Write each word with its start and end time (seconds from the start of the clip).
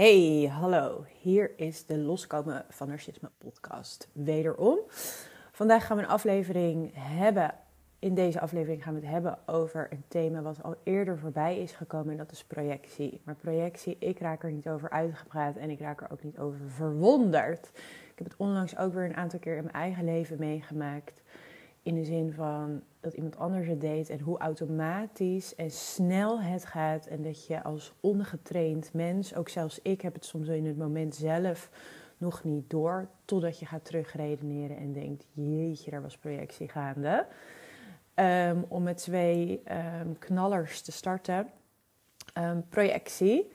Hey, 0.00 0.50
hallo. 0.52 1.04
Hier 1.20 1.52
is 1.56 1.86
de 1.86 1.98
Loskomen 1.98 2.64
van 2.68 2.88
Narcisme 2.88 3.30
podcast. 3.38 4.08
Wederom. 4.12 4.78
Vandaag 5.52 5.86
gaan 5.86 5.96
we 5.96 6.02
een 6.02 6.08
aflevering 6.08 6.90
hebben. 6.94 7.54
In 7.98 8.14
deze 8.14 8.40
aflevering 8.40 8.82
gaan 8.82 8.94
we 8.94 9.00
het 9.00 9.10
hebben 9.10 9.38
over 9.46 9.88
een 9.90 10.04
thema 10.08 10.42
wat 10.42 10.62
al 10.62 10.76
eerder 10.82 11.18
voorbij 11.18 11.58
is 11.58 11.72
gekomen. 11.72 12.10
En 12.10 12.16
dat 12.16 12.32
is 12.32 12.44
projectie. 12.44 13.20
Maar 13.24 13.34
projectie, 13.34 13.96
ik 13.98 14.18
raak 14.18 14.42
er 14.42 14.52
niet 14.52 14.68
over 14.68 14.90
uitgepraat 14.90 15.56
en 15.56 15.70
ik 15.70 15.80
raak 15.80 16.00
er 16.00 16.12
ook 16.12 16.22
niet 16.22 16.38
over 16.38 16.70
verwonderd. 16.70 17.70
Ik 18.10 18.18
heb 18.18 18.26
het 18.26 18.36
onlangs 18.36 18.76
ook 18.76 18.92
weer 18.92 19.04
een 19.04 19.16
aantal 19.16 19.38
keer 19.38 19.56
in 19.56 19.62
mijn 19.62 19.74
eigen 19.74 20.04
leven 20.04 20.38
meegemaakt. 20.38 21.22
In 21.82 21.94
de 21.94 22.04
zin 22.04 22.32
van 22.32 22.82
dat 23.00 23.12
iemand 23.12 23.36
anders 23.36 23.66
het 23.66 23.80
deed 23.80 24.10
en 24.10 24.20
hoe 24.20 24.38
automatisch 24.38 25.54
en 25.54 25.70
snel 25.70 26.40
het 26.40 26.64
gaat. 26.64 27.06
En 27.06 27.22
dat 27.22 27.46
je 27.46 27.62
als 27.62 27.92
ongetraind 28.00 28.92
mens, 28.92 29.34
ook 29.34 29.48
zelfs 29.48 29.80
ik 29.82 30.00
heb 30.00 30.14
het 30.14 30.24
soms 30.24 30.48
in 30.48 30.66
het 30.66 30.78
moment 30.78 31.14
zelf 31.14 31.70
nog 32.18 32.44
niet 32.44 32.70
door. 32.70 33.08
Totdat 33.24 33.58
je 33.58 33.66
gaat 33.66 33.84
terugredeneren 33.84 34.76
en 34.76 34.92
denkt, 34.92 35.26
jeetje, 35.32 35.90
daar 35.90 36.02
was 36.02 36.16
projectie 36.16 36.68
gaande. 36.68 37.26
Um, 38.14 38.64
om 38.68 38.82
met 38.82 38.96
twee 38.96 39.62
um, 40.02 40.18
knallers 40.18 40.80
te 40.80 40.92
starten. 40.92 41.50
Um, 42.38 42.64
projectie. 42.68 43.50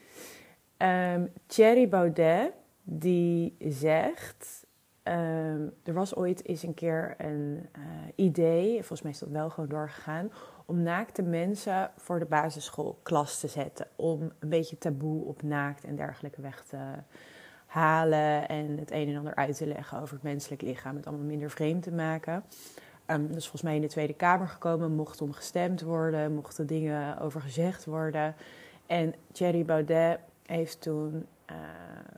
Thierry 1.48 1.89
Baudet, 1.89 2.51
die 2.84 3.55
zegt 3.59 4.64
Um, 5.07 5.73
er 5.83 5.93
was 5.93 6.15
ooit 6.15 6.45
eens 6.45 6.63
een 6.63 6.73
keer 6.73 7.15
een 7.17 7.69
uh, 7.77 7.83
idee, 8.15 8.73
volgens 8.73 9.01
mij 9.01 9.11
is 9.11 9.19
dat 9.19 9.29
wel 9.29 9.49
gewoon 9.49 9.69
doorgegaan, 9.69 10.31
om 10.65 10.81
naakte 10.81 11.21
mensen 11.21 11.91
voor 11.97 12.19
de 12.19 12.25
basisschoolklas 12.25 13.39
te 13.39 13.47
zetten. 13.47 13.87
Om 13.95 14.31
een 14.39 14.49
beetje 14.49 14.77
taboe 14.77 15.25
op 15.25 15.41
naakt 15.41 15.83
en 15.83 15.95
dergelijke 15.95 16.41
weg 16.41 16.63
te 16.63 16.77
halen 17.65 18.47
en 18.47 18.77
het 18.77 18.91
een 18.91 19.07
en 19.09 19.17
ander 19.17 19.35
uit 19.35 19.57
te 19.57 19.67
leggen 19.67 20.01
over 20.01 20.13
het 20.13 20.23
menselijk 20.23 20.62
lichaam, 20.62 20.95
het 20.95 21.07
allemaal 21.07 21.25
minder 21.25 21.49
vreemd 21.49 21.84
te 21.84 21.91
maken. 21.91 22.43
Um, 23.07 23.27
dat 23.27 23.37
is 23.37 23.43
volgens 23.43 23.62
mij 23.62 23.75
in 23.75 23.81
de 23.81 23.87
Tweede 23.87 24.13
Kamer 24.13 24.47
gekomen, 24.47 24.91
mocht 24.91 25.21
om 25.21 25.31
gestemd 25.31 25.81
worden, 25.81 26.34
mochten 26.34 26.67
dingen 26.67 27.19
over 27.19 27.41
gezegd 27.41 27.85
worden. 27.85 28.35
En 28.85 29.13
Thierry 29.31 29.65
Baudet 29.65 30.19
heeft 30.45 30.81
toen 30.81 31.25
uh, 31.51 31.55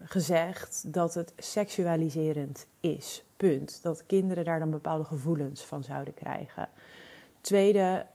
gezegd 0.09 0.93
dat 0.93 1.13
het 1.13 1.33
seksualiserend 1.37 2.67
is. 2.79 3.23
Punt. 3.37 3.79
Dat 3.81 4.05
kinderen 4.05 4.45
daar 4.45 4.59
dan 4.59 4.71
bepaalde 4.71 5.03
gevoelens 5.03 5.65
van 5.65 5.83
zouden 5.83 6.13
krijgen. 6.13 6.69
Tweede 7.41 8.05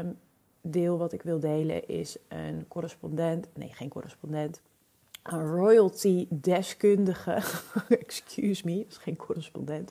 um, 0.00 0.18
deel 0.60 0.98
wat 0.98 1.12
ik 1.12 1.22
wil 1.22 1.40
delen 1.40 1.88
is 1.88 2.16
een 2.28 2.64
correspondent, 2.68 3.46
nee 3.54 3.72
geen 3.72 3.88
correspondent, 3.88 4.60
een 5.22 5.46
royalty 5.46 6.26
deskundige, 6.30 7.42
excuse 7.88 8.62
me, 8.64 8.78
dat 8.78 8.90
is 8.90 8.96
geen 8.96 9.16
correspondent, 9.16 9.90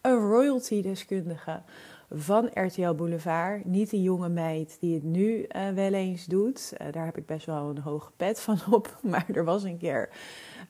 een 0.00 0.18
royalty 0.18 0.82
deskundige 0.82 1.62
van 2.10 2.50
RTL 2.54 2.92
Boulevard. 2.94 3.64
Niet 3.64 3.90
de 3.90 4.02
jonge 4.02 4.28
meid 4.28 4.76
die 4.80 4.94
het 4.94 5.02
nu 5.02 5.46
uh, 5.48 5.68
wel 5.68 5.92
eens 5.92 6.26
doet. 6.26 6.72
Uh, 6.72 6.92
daar 6.92 7.04
heb 7.04 7.16
ik 7.16 7.26
best 7.26 7.46
wel 7.46 7.70
een 7.70 7.78
hoge 7.78 8.10
pet 8.16 8.40
van 8.48 8.58
op. 8.70 8.98
Maar 9.02 9.26
er 9.32 9.44
was 9.44 9.62
een 9.62 9.78
keer 9.78 10.10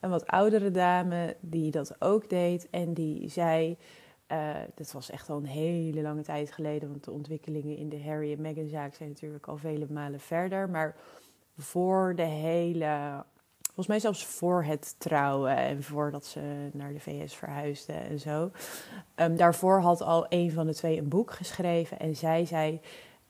een 0.01 0.11
wat 0.11 0.27
oudere 0.27 0.71
dame 0.71 1.37
die 1.41 1.71
dat 1.71 1.97
ook 1.99 2.29
deed. 2.29 2.71
En 2.71 2.95
die 2.95 3.29
zei. 3.29 3.77
Uh, 4.33 4.55
dat 4.75 4.93
was 4.93 5.11
echt 5.11 5.31
al 5.31 5.37
een 5.37 5.47
hele 5.47 6.03
lange 6.03 6.23
tijd 6.23 6.53
geleden, 6.53 6.89
want 6.89 7.05
de 7.05 7.11
ontwikkelingen 7.11 7.77
in 7.77 7.89
de 7.89 8.03
Harry 8.03 8.33
en 8.33 8.41
Meghan 8.41 8.69
zaak 8.69 8.95
zijn 8.95 9.09
natuurlijk 9.09 9.47
al 9.47 9.57
vele 9.57 9.87
malen 9.91 10.21
verder. 10.21 10.71
Maar 10.71 10.97
voor 11.57 12.15
de 12.17 12.23
hele 12.23 13.25
Volgens 13.79 13.99
mij 13.99 14.13
zelfs 14.13 14.27
voor 14.37 14.65
het 14.65 14.95
trouwen 14.99 15.57
en 15.57 15.83
voordat 15.83 16.27
ze 16.27 16.69
naar 16.73 16.93
de 16.93 17.01
VS 17.01 17.35
verhuisde 17.35 17.93
en 17.93 18.19
zo. 18.21 18.51
Um, 19.17 19.37
daarvoor 19.37 19.81
had 19.81 20.01
al 20.01 20.27
een 20.29 20.53
van 20.53 20.67
de 20.67 20.75
twee 20.75 20.99
een 20.99 21.09
boek 21.09 21.31
geschreven 21.31 21.99
en 21.99 22.17
zij 22.17 22.45
zei. 22.45 22.81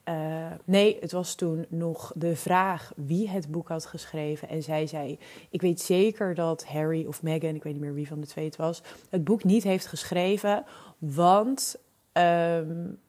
Uh, 0.09 0.47
nee, 0.65 0.97
het 1.01 1.13
was 1.13 1.35
toen 1.35 1.67
nog 1.69 2.13
de 2.15 2.37
vraag 2.37 2.93
wie 2.97 3.29
het 3.29 3.51
boek 3.51 3.69
had 3.69 3.87
geschreven. 3.87 4.49
En 4.49 4.63
zij 4.63 4.87
zei: 4.87 5.19
Ik 5.51 5.61
weet 5.61 5.81
zeker 5.81 6.35
dat 6.35 6.67
Harry 6.67 7.07
of 7.07 7.23
Meghan, 7.23 7.55
ik 7.55 7.63
weet 7.63 7.73
niet 7.73 7.83
meer 7.83 7.95
wie 7.95 8.09
van 8.09 8.21
de 8.21 8.27
twee 8.27 8.45
het 8.45 8.57
was, 8.57 8.83
het 9.09 9.25
boek 9.25 9.45
niet 9.45 9.63
heeft 9.63 9.87
geschreven. 9.87 10.65
Want 10.99 11.77
um, 12.13 13.01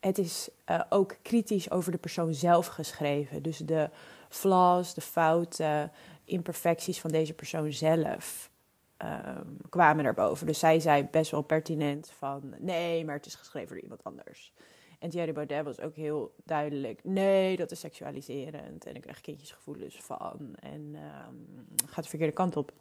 het 0.00 0.18
is 0.18 0.48
uh, 0.70 0.80
ook 0.88 1.16
kritisch 1.22 1.70
over 1.70 1.92
de 1.92 1.98
persoon 1.98 2.34
zelf 2.34 2.66
geschreven. 2.66 3.42
Dus 3.42 3.58
de 3.58 3.90
flaws, 4.28 4.94
de 4.94 5.00
fouten, 5.00 5.92
imperfecties 6.24 7.00
van 7.00 7.10
deze 7.10 7.34
persoon 7.34 7.72
zelf 7.72 8.50
um, 8.98 9.56
kwamen 9.68 10.04
naar 10.04 10.14
boven. 10.14 10.46
Dus 10.46 10.58
zij 10.58 10.80
zei 10.80 11.08
best 11.10 11.30
wel 11.30 11.42
pertinent 11.42 12.10
van 12.10 12.54
nee, 12.58 13.04
maar 13.04 13.14
het 13.14 13.26
is 13.26 13.34
geschreven 13.34 13.68
door 13.68 13.82
iemand 13.82 14.04
anders. 14.04 14.52
En 14.98 15.10
Thierry 15.10 15.32
Baudet 15.32 15.64
was 15.64 15.80
ook 15.80 15.94
heel 15.94 16.34
duidelijk: 16.44 17.00
nee, 17.02 17.56
dat 17.56 17.70
is 17.70 17.80
seksualiserend 17.80 18.84
en 18.84 18.94
ik 18.94 19.02
krijg 19.02 19.20
kindjesgevoelens 19.20 19.96
van 20.02 20.54
en 20.60 20.94
um, 20.94 21.66
gaat 21.86 22.04
de 22.04 22.10
verkeerde 22.10 22.34
kant 22.34 22.56
op. 22.56 22.72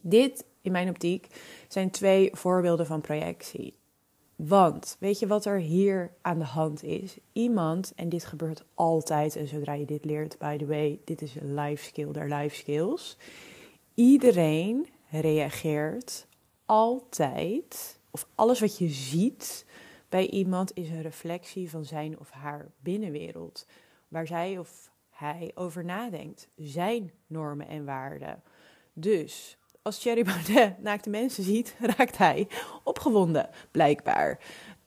Dit, 0.00 0.44
in 0.60 0.72
mijn 0.72 0.88
optiek, 0.88 1.26
zijn 1.68 1.90
twee 1.90 2.30
voorbeelden 2.32 2.86
van 2.86 3.00
projectie. 3.00 3.80
Want 4.46 4.96
weet 4.98 5.18
je 5.18 5.26
wat 5.26 5.44
er 5.44 5.58
hier 5.58 6.12
aan 6.20 6.38
de 6.38 6.44
hand 6.44 6.82
is? 6.82 7.16
Iemand, 7.32 7.92
en 7.96 8.08
dit 8.08 8.24
gebeurt 8.24 8.64
altijd, 8.74 9.36
en 9.36 9.48
zodra 9.48 9.72
je 9.72 9.84
dit 9.84 10.04
leert, 10.04 10.38
by 10.38 10.56
the 10.56 10.66
way, 10.66 11.00
dit 11.04 11.22
is 11.22 11.34
een 11.34 11.54
life 11.54 11.84
skill 11.84 12.12
der 12.12 12.34
life 12.34 12.56
skills. 12.56 13.16
Iedereen 13.94 14.86
reageert 15.10 16.26
altijd, 16.66 17.98
of 18.10 18.26
alles 18.34 18.60
wat 18.60 18.78
je 18.78 18.88
ziet 18.88 19.66
bij 20.08 20.30
iemand 20.30 20.76
is 20.76 20.88
een 20.88 21.02
reflectie 21.02 21.70
van 21.70 21.84
zijn 21.84 22.18
of 22.18 22.30
haar 22.30 22.70
binnenwereld. 22.80 23.66
Waar 24.08 24.26
zij 24.26 24.58
of 24.58 24.90
hij 25.10 25.50
over 25.54 25.84
nadenkt. 25.84 26.48
Zijn 26.56 27.12
normen 27.26 27.68
en 27.68 27.84
waarden. 27.84 28.42
Dus 28.92 29.56
als 29.82 29.98
Thierry 29.98 30.24
Baudet 30.24 30.78
naakte 30.82 31.10
mensen 31.10 31.44
ziet, 31.44 31.76
raakt 31.96 32.18
hij 32.18 32.48
opgewonden, 32.84 33.48
blijkbaar. 33.70 34.38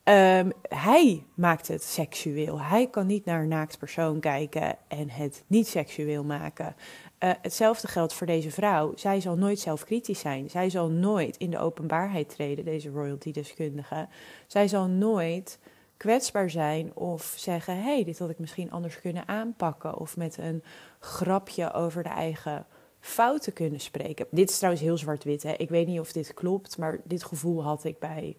Um, 0.03 0.51
hij 0.69 1.25
maakt 1.35 1.67
het 1.67 1.83
seksueel. 1.83 2.61
Hij 2.61 2.87
kan 2.89 3.07
niet 3.07 3.25
naar 3.25 3.41
een 3.41 3.47
naakt 3.47 3.77
persoon 3.77 4.19
kijken 4.19 4.77
en 4.87 5.09
het 5.09 5.43
niet 5.47 5.67
seksueel 5.67 6.23
maken. 6.23 6.75
Uh, 7.19 7.31
hetzelfde 7.41 7.87
geldt 7.87 8.13
voor 8.13 8.27
deze 8.27 8.51
vrouw. 8.51 8.91
Zij 8.95 9.21
zal 9.21 9.35
nooit 9.35 9.59
zelfkritisch 9.59 10.19
zijn. 10.19 10.49
Zij 10.49 10.69
zal 10.69 10.89
nooit 10.89 11.37
in 11.37 11.49
de 11.49 11.59
openbaarheid 11.59 12.29
treden, 12.29 12.65
deze 12.65 12.89
royalty-deskundige. 12.89 14.07
Zij 14.47 14.67
zal 14.67 14.87
nooit 14.87 15.59
kwetsbaar 15.97 16.49
zijn 16.49 16.95
of 16.95 17.33
zeggen: 17.37 17.75
hé, 17.75 17.81
hey, 17.81 18.03
dit 18.03 18.19
had 18.19 18.29
ik 18.29 18.39
misschien 18.39 18.71
anders 18.71 19.01
kunnen 19.01 19.27
aanpakken. 19.27 19.97
Of 19.97 20.17
met 20.17 20.37
een 20.37 20.63
grapje 20.99 21.73
over 21.73 22.03
de 22.03 22.09
eigen 22.09 22.65
fouten 23.05 23.53
kunnen 23.53 23.79
spreken. 23.79 24.27
Dit 24.31 24.49
is 24.49 24.55
trouwens 24.55 24.83
heel 24.83 24.97
zwart-wit. 24.97 25.43
Ik 25.57 25.69
weet 25.69 25.87
niet 25.87 25.99
of 25.99 26.11
dit 26.11 26.33
klopt, 26.33 26.77
maar 26.77 26.99
dit 27.03 27.23
gevoel 27.23 27.63
had 27.63 27.83
ik 27.83 27.99
bij 27.99 28.37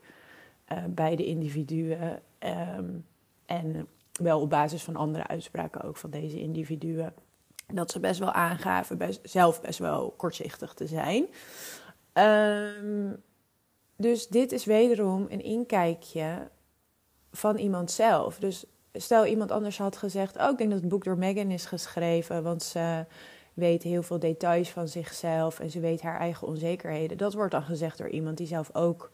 uh, 0.72 0.84
beide 0.88 1.24
individuen. 1.24 2.22
Um, 2.78 3.06
en 3.46 3.86
wel 4.12 4.40
op 4.40 4.50
basis 4.50 4.82
van 4.82 4.96
andere 4.96 5.26
uitspraken 5.26 5.82
ook 5.82 5.96
van 5.96 6.10
deze 6.10 6.40
individuen. 6.40 7.14
Dat 7.66 7.90
ze 7.90 8.00
best 8.00 8.18
wel 8.18 8.32
aangaven 8.32 8.98
zelf 9.22 9.60
best 9.60 9.78
wel 9.78 10.14
kortzichtig 10.16 10.74
te 10.74 10.86
zijn. 10.86 11.26
Um, 12.12 13.22
dus 13.96 14.28
dit 14.28 14.52
is 14.52 14.64
wederom 14.64 15.26
een 15.28 15.42
inkijkje 15.42 16.48
van 17.32 17.56
iemand 17.56 17.90
zelf. 17.90 18.38
Dus 18.38 18.64
stel 18.92 19.26
iemand 19.26 19.50
anders 19.50 19.78
had 19.78 19.96
gezegd: 19.96 20.36
Oh, 20.36 20.50
ik 20.50 20.58
denk 20.58 20.70
dat 20.70 20.80
het 20.80 20.88
boek 20.88 21.04
door 21.04 21.18
Megan 21.18 21.50
is 21.50 21.64
geschreven, 21.64 22.42
want 22.42 22.62
ze 22.62 23.04
weet 23.56 23.82
heel 23.82 24.02
veel 24.02 24.18
details 24.18 24.70
van 24.70 24.88
zichzelf 24.88 25.60
en 25.60 25.70
ze 25.70 25.80
weet 25.80 26.02
haar 26.02 26.18
eigen 26.18 26.46
onzekerheden. 26.46 27.16
Dat 27.16 27.34
wordt 27.34 27.52
dan 27.52 27.62
gezegd 27.62 27.98
door 27.98 28.08
iemand 28.08 28.36
die 28.36 28.46
zelf 28.46 28.74
ook 28.74 29.10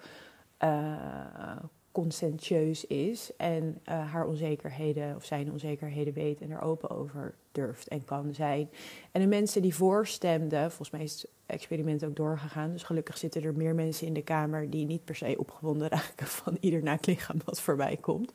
uh, 0.64 1.56
conscientieus 1.92 2.86
is 2.86 3.30
en 3.36 3.80
uh, 3.88 4.12
haar 4.12 4.26
onzekerheden 4.26 5.16
of 5.16 5.24
zijn 5.24 5.52
onzekerheden 5.52 6.14
weet 6.14 6.40
en 6.40 6.50
er 6.50 6.60
open 6.60 6.90
over 6.90 7.34
durft 7.52 7.88
en 7.88 8.04
kan 8.04 8.34
zijn. 8.34 8.70
En 9.12 9.20
de 9.20 9.26
mensen 9.26 9.62
die 9.62 9.74
voorstemden, 9.74 10.68
volgens 10.68 10.90
mij 10.90 11.02
is 11.02 11.12
het 11.12 11.30
experiment 11.46 12.04
ook 12.04 12.16
doorgegaan, 12.16 12.72
dus 12.72 12.82
gelukkig 12.82 13.18
zitten 13.18 13.42
er 13.42 13.56
meer 13.56 13.74
mensen 13.74 14.06
in 14.06 14.12
de 14.12 14.22
kamer 14.22 14.70
die 14.70 14.86
niet 14.86 15.04
per 15.04 15.16
se 15.16 15.34
opgewonden 15.38 15.88
raken 15.88 16.26
van 16.42 16.56
ieder 16.60 16.82
naakt 16.82 17.06
lichaam 17.06 17.36
wat 17.44 17.60
voorbij 17.60 17.96
komt. 17.96 18.32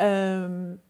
Um, 0.00 0.80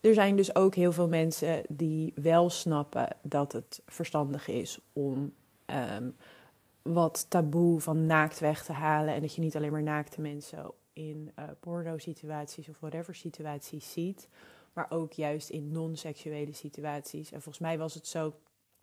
er 0.00 0.14
zijn 0.14 0.36
dus 0.36 0.54
ook 0.54 0.74
heel 0.74 0.92
veel 0.92 1.08
mensen 1.08 1.62
die 1.68 2.12
wel 2.14 2.50
snappen 2.50 3.08
dat 3.22 3.52
het 3.52 3.82
verstandig 3.86 4.48
is 4.48 4.78
om 4.92 5.32
um, 5.66 6.16
wat 6.82 7.26
taboe 7.28 7.80
van 7.80 8.06
naakt 8.06 8.38
weg 8.38 8.64
te 8.64 8.72
halen. 8.72 9.14
En 9.14 9.20
dat 9.20 9.34
je 9.34 9.40
niet 9.40 9.56
alleen 9.56 9.72
maar 9.72 9.82
naakte 9.82 10.20
mensen 10.20 10.70
in 10.92 11.32
uh, 11.38 11.44
porno-situaties 11.60 12.68
of 12.68 12.80
whatever 12.80 13.14
situaties 13.14 13.92
ziet, 13.92 14.28
maar 14.72 14.86
ook 14.88 15.12
juist 15.12 15.48
in 15.48 15.72
non-seksuele 15.72 16.52
situaties. 16.52 17.32
En 17.32 17.42
volgens 17.42 17.64
mij 17.64 17.78
was 17.78 17.94
het 17.94 18.06
zo 18.06 18.34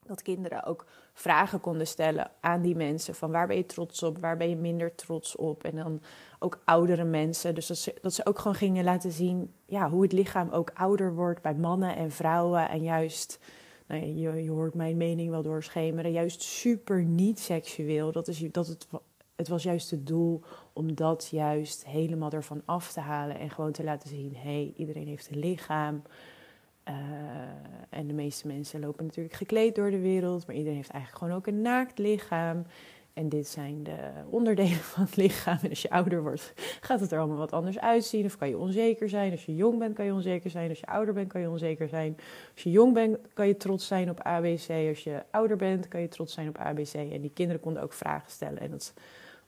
dat 0.08 0.22
kinderen 0.22 0.64
ook 0.64 0.86
vragen 1.14 1.60
konden 1.60 1.88
stellen 1.88 2.32
aan 2.40 2.62
die 2.62 2.76
mensen. 2.76 3.16
Van 3.16 3.32
waar 3.32 3.48
ben 3.48 3.56
je 3.56 3.66
trots 3.66 4.04
op, 4.04 4.18
waar 4.18 4.38
ben 4.38 4.50
je 4.50 4.56
minder 4.56 4.96
trots 4.96 5.36
op. 5.36 5.64
En 5.64 5.76
dan 5.76 6.02
ook 6.40 6.62
oudere 6.66 7.04
mensen. 7.04 7.56
Dus 7.56 7.68
dat 8.02 8.14
ze, 8.14 8.26
ook 8.26 8.40
gewoon 8.40 8.56
gingen 8.56 8.84
laten 8.84 9.12
zien 9.12 9.54
ja, 9.66 9.90
hoe 9.90 10.02
het 10.02 10.12
lichaam 10.12 10.50
ook 10.50 10.72
ouder 10.74 11.16
wordt 11.16 11.42
bij 11.42 11.56
mannen 11.56 11.96
en 11.96 12.12
vrouwen. 12.12 12.70
En 12.70 12.84
juist, 12.84 13.40
nou 13.88 14.06
je, 14.06 14.44
je 14.44 14.52
hoort 14.52 14.74
mijn 14.74 14.98
mening 14.98 15.30
wel 15.30 15.42
doorschemeren, 15.42 16.12
juist 16.12 16.42
super 16.42 17.04
niet 17.04 17.40
seksueel. 17.40 18.12
Dat, 18.12 18.28
is, 18.28 18.40
dat 18.52 18.68
het, 18.68 18.88
het 19.36 19.48
was 19.48 19.64
juist 19.64 19.92
het 19.92 20.08
doel 20.08 20.42
om 20.74 20.96
dat 20.96 21.28
juist 21.32 21.86
helemaal 21.86 22.32
ervan 22.32 22.62
af 22.66 22.92
te 22.92 23.00
halen. 23.00 23.40
En 23.40 23.50
gewoon 23.50 23.72
te 23.72 23.84
laten 23.84 24.10
zien, 24.10 24.36
hé, 24.36 24.42
hey, 24.42 24.74
iedereen 24.76 25.08
heeft 25.08 25.30
een 25.30 25.40
lichaam. 25.40 26.02
Uh, 26.90 26.96
en 27.90 28.08
de 28.08 28.14
meeste 28.14 28.48
mensen 28.48 28.80
lopen 28.80 29.06
natuurlijk 29.06 29.36
gekleed 29.36 29.76
door 29.76 29.92
de 29.92 30.00
wereld, 30.00 30.48
maar 30.48 30.56
iedereen 30.56 30.78
heeft 30.78 30.90
eigenlijk 30.90 31.24
gewoon 31.24 31.38
ook 31.38 31.48
een 31.48 31.62
naakt 31.62 31.98
lichaam. 31.98 32.66
En 33.16 33.30
dit 33.30 33.48
zijn 33.48 33.84
de 33.84 33.98
onderdelen 34.30 34.78
van 34.94 35.04
het 35.04 35.16
lichaam. 35.16 35.58
En 35.62 35.70
als 35.70 35.82
je 35.82 35.90
ouder 35.90 36.22
wordt, 36.22 36.54
gaat 36.82 37.00
het 37.00 37.12
er 37.12 37.20
allemaal 37.20 37.38
wat 37.38 37.52
anders 37.52 37.80
uitzien. 37.80 38.26
Of 38.26 38.38
kan 38.38 38.50
je 38.50 38.58
onzeker 38.58 39.10
zijn. 39.10 39.32
Als 39.32 39.46
je 39.46 39.56
jong 39.56 39.80
bent, 39.80 39.96
kan 39.96 40.06
je 40.06 40.14
onzeker 40.14 40.50
zijn. 40.50 40.70
Als 40.70 40.80
je 40.80 40.86
ouder 40.86 41.14
bent, 41.14 41.28
kan 41.32 41.42
je 41.42 41.50
onzeker 41.50 41.90
zijn. 41.90 42.18
Als 42.54 42.64
je 42.64 42.72
jong 42.72 42.94
bent, 42.94 43.18
kan 43.34 43.48
je 43.48 43.58
trots 43.58 43.88
zijn 43.88 44.10
op 44.10 44.20
ABC. 44.20 44.70
Als 44.88 45.04
je 45.04 45.24
ouder 45.32 45.58
bent, 45.58 45.88
kan 45.88 46.02
je 46.02 46.08
trots 46.08 46.34
zijn 46.34 46.48
op 46.48 46.58
ABC. 46.58 46.94
En 46.94 47.22
die 47.22 47.32
kinderen 47.34 47.62
konden 47.62 47.84
ook 47.84 47.94
vragen 47.94 48.32
stellen. 48.32 48.60
En 48.60 48.72
dat, 48.72 48.94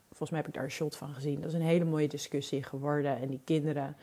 volgens 0.08 0.30
mij 0.30 0.40
heb 0.40 0.48
ik 0.48 0.54
daar 0.54 0.64
een 0.64 0.72
shot 0.72 0.96
van 0.96 1.14
gezien. 1.14 1.42
Dat 1.42 1.50
is 1.50 1.56
een 1.56 1.62
hele 1.62 1.86
mooie 1.86 2.08
discussie 2.08 2.64
geworden. 2.64 3.18
En 3.18 3.28
die 3.28 3.42
kinderen 3.44 3.96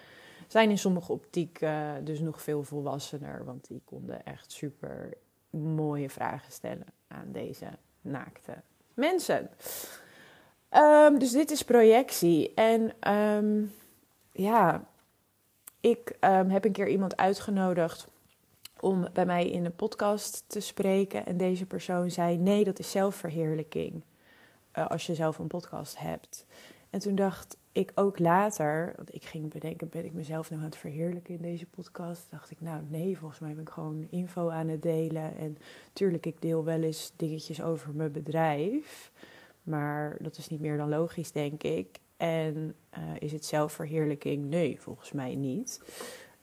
zijn 0.49 0.71
in 0.71 0.79
sommige 0.79 1.13
optiek 1.13 1.61
uh, 1.61 1.91
dus 2.03 2.21
nog 2.21 2.43
veel 2.43 2.63
volwassener. 2.63 3.45
Want 3.45 3.69
die 3.69 3.83
konden 3.85 4.25
echt 4.25 4.53
super 4.53 5.17
mooie 5.51 6.11
vragen 6.11 6.53
stellen 6.53 6.87
aan 7.09 7.33
deze 7.33 7.67
naakte 8.01 8.55
mensen. 8.95 9.51
Um, 10.71 11.19
dus 11.19 11.31
dit 11.31 11.51
is 11.51 11.63
projectie. 11.63 12.55
En 12.55 13.13
um, 13.13 13.73
ja, 14.33 14.85
ik 15.81 16.17
um, 16.21 16.51
heb 16.51 16.65
een 16.65 16.73
keer 16.73 16.89
iemand 16.89 17.17
uitgenodigd 17.17 18.07
om 18.81 19.09
bij 19.13 19.27
mij 19.27 19.51
in 19.51 19.65
een 19.65 19.75
podcast 19.75 20.45
te 20.47 20.61
spreken. 20.61 21.27
En 21.27 21.37
deze 21.37 21.67
persoon 21.67 22.11
zei: 22.11 22.37
Nee, 22.37 22.65
dat 22.65 22.79
is 22.79 22.91
zelfverheerlijking. 22.91 24.03
Uh, 24.79 24.87
als 24.87 25.07
je 25.07 25.15
zelf 25.15 25.39
een 25.39 25.47
podcast 25.47 25.99
hebt. 25.99 26.47
En 26.91 27.01
toen 27.01 27.15
dacht 27.15 27.57
ik 27.75 27.93
ook 27.95 28.19
later, 28.19 28.93
want 28.97 29.15
ik 29.15 29.25
ging 29.25 29.53
bedenken, 29.53 29.89
ben 29.89 30.05
ik 30.05 30.13
mezelf 30.13 30.51
nou 30.51 30.63
aan 30.63 30.69
het 30.69 30.77
verheerlijken 30.77 31.35
in 31.35 31.43
deze 31.43 31.67
podcast? 31.67 32.27
Dacht 32.31 32.51
ik, 32.51 32.61
nou 32.61 32.83
nee, 32.89 33.19
volgens 33.19 33.41
mij 33.41 33.53
ben 33.53 33.63
ik 33.63 33.69
gewoon 33.69 34.07
info 34.11 34.49
aan 34.49 34.69
het 34.69 34.83
delen. 34.83 35.37
En 35.37 35.59
tuurlijk, 35.93 36.27
ik 36.27 36.43
deel 36.43 36.65
wel 36.65 36.83
eens 36.83 37.13
dingetjes 37.17 37.63
over 37.63 37.95
mijn 37.95 38.13
bedrijf. 38.13 39.13
Maar 39.63 40.17
dat 40.21 40.37
is 40.37 40.49
niet 40.49 40.61
meer 40.61 40.77
dan 40.77 40.89
logisch, 40.89 41.33
denk 41.33 41.63
ik. 41.63 41.99
En 42.17 42.75
uh, 42.99 43.01
is 43.19 43.33
het 43.33 43.45
zelfverheerlijking? 43.45 44.45
Nee, 44.45 44.81
volgens 44.81 45.13
mij 45.13 45.35
niet. 45.35 45.83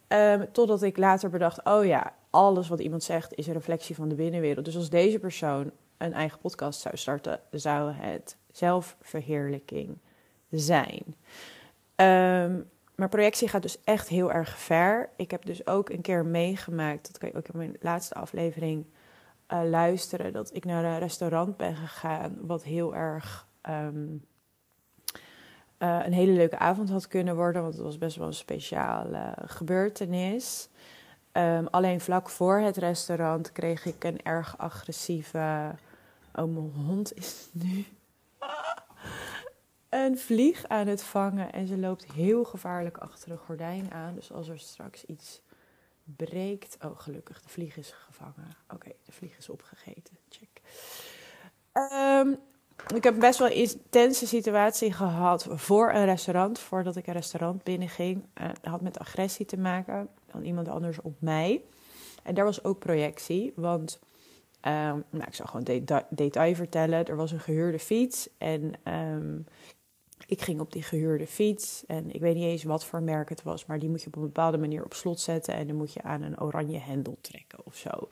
Um, 0.08 0.52
totdat 0.52 0.82
ik 0.82 0.98
later 0.98 1.30
bedacht, 1.30 1.64
oh 1.64 1.86
ja, 1.86 2.16
alles 2.30 2.68
wat 2.68 2.80
iemand 2.80 3.04
zegt 3.04 3.34
is 3.34 3.48
een 3.48 3.54
reflectie 3.54 3.96
van 3.96 4.10
de 4.10 4.16
binnenwereld. 4.16 4.66
Dus 4.66 4.76
als 4.76 4.90
deze 4.90 5.20
persoon 5.20 5.72
een 5.98 6.14
eigen 6.14 6.40
podcast 6.40 6.80
zou 6.80 6.98
starten, 6.98 7.40
zou 7.52 7.92
het 7.92 8.38
zelfverheerlijking 8.52 9.98
zijn. 10.52 11.04
Um, 11.96 12.70
maar 12.96 13.10
projectie 13.10 13.48
gaat 13.48 13.62
dus 13.62 13.84
echt 13.84 14.08
heel 14.08 14.32
erg 14.32 14.58
ver. 14.58 15.10
Ik 15.16 15.32
heb 15.32 15.46
dus 15.46 15.68
ook 15.68 15.90
een 15.90 16.02
keer 16.02 16.26
meegemaakt, 16.26 17.08
dat 17.08 17.18
kan 17.18 17.30
je 17.30 17.36
ook 17.38 17.48
in 17.48 17.58
mijn 17.58 17.78
laatste 17.80 18.14
aflevering 18.14 18.86
uh, 19.48 19.62
luisteren, 19.70 20.34
dat 20.34 20.56
ik 20.56 20.66
naar 20.66 20.84
een 20.84 21.00
restaurant 21.00 21.58
ben 21.58 21.76
gegaan, 21.76 22.38
wat 22.42 22.64
heel 22.64 22.96
erg 22.96 23.48
um, 23.70 24.26
uh, 25.80 26.00
een 26.06 26.14
hele 26.14 26.32
leuke 26.32 26.58
avond 26.58 26.90
had 26.90 27.08
kunnen 27.08 27.36
worden, 27.36 27.62
want 27.62 27.74
het 27.74 27.84
was 27.84 27.98
best 27.98 28.16
wel 28.18 28.28
een 28.28 28.34
speciale 28.34 29.34
gebeurtenis. 29.46 30.70
Um, 31.34 31.68
alleen 31.68 32.02
vlak 32.02 32.30
voor 32.30 32.60
het 32.60 32.78
restaurant 32.78 33.52
kreeg 33.52 33.86
ik 33.86 34.04
een 34.04 34.24
erg 34.24 34.58
agressieve. 34.58 35.72
Oh, 36.36 36.54
mijn 36.54 36.72
hond 36.86 37.14
is 37.14 37.50
nu 37.52 37.86
een 39.92 40.18
vlieg 40.18 40.68
aan 40.68 40.88
het 40.88 41.04
vangen 41.04 41.52
en 41.52 41.68
ze 41.68 41.78
loopt 41.78 42.12
heel 42.12 42.44
gevaarlijk 42.44 42.98
achter 42.98 43.32
een 43.32 43.38
gordijn 43.38 43.92
aan. 43.92 44.16
Dus 44.16 44.32
als 44.32 44.48
er 44.48 44.60
straks 44.60 45.06
iets 45.06 45.42
breekt. 46.04 46.78
Oh, 46.86 47.00
gelukkig, 47.00 47.42
de 47.42 47.50
vlieg 47.50 47.78
is 47.78 47.92
gevangen. 47.92 48.48
Oké, 48.74 48.92
de 49.06 49.12
vlieg 49.12 49.38
is 49.38 49.50
opgegeten. 49.50 50.18
Check. 50.30 50.62
Um, 51.74 52.38
ik 52.96 53.04
heb 53.04 53.20
best 53.20 53.40
wel 53.40 53.48
een 53.48 53.56
intense 53.56 54.28
situatie 54.28 54.94
gehad 54.94 55.48
voor 55.50 55.92
een 55.94 56.06
restaurant. 56.06 56.60
Voordat 56.60 56.96
ik 56.96 57.08
een 57.08 57.14
restaurant 57.14 57.64
binnenging. 57.64 58.26
Uh, 58.42 58.48
dat 58.48 58.72
had 58.72 58.82
met 58.82 59.00
agressie 59.00 59.46
te 59.46 59.58
maken 59.58 60.10
dan 60.32 60.44
iemand 60.44 60.68
anders 60.68 61.02
op 61.02 61.16
mij. 61.20 61.64
En 62.24 62.34
daar 62.34 62.46
was 62.46 62.64
ook 62.64 62.80
projectie. 62.80 63.54
Want 63.56 64.00
um, 64.62 65.04
nou, 65.10 65.26
ik 65.28 65.36
zal 65.36 65.46
gewoon 65.46 65.64
deta 65.64 66.08
detail 66.10 66.56
vertellen. 66.56 67.06
Er 67.06 67.16
was 67.16 67.32
een 67.32 67.40
gehuurde 67.40 67.80
fiets. 67.80 68.30
En 68.38 68.74
um, 68.94 69.46
ik 70.32 70.42
ging 70.42 70.60
op 70.60 70.72
die 70.72 70.84
gehuurde 70.84 71.28
fiets 71.28 71.84
en 71.88 72.12
ik 72.14 72.22
weet 72.22 72.36
niet 72.36 72.44
eens 72.44 72.64
wat 72.64 72.86
voor 72.86 73.02
merk 73.02 73.30
het 73.30 73.44
was, 73.44 73.66
maar 73.66 73.80
die 73.80 73.90
moet 73.90 74.02
je 74.02 74.08
op 74.08 74.16
een 74.16 74.22
bepaalde 74.22 74.58
manier 74.58 74.84
op 74.84 74.94
slot 74.94 75.20
zetten 75.20 75.54
en 75.54 75.68
dan 75.68 75.76
moet 75.76 75.94
je 75.94 76.02
aan 76.02 76.22
een 76.22 76.42
oranje 76.42 76.80
hendel 76.80 77.18
trekken 77.22 77.60
of 77.64 77.76
zo. 77.76 78.08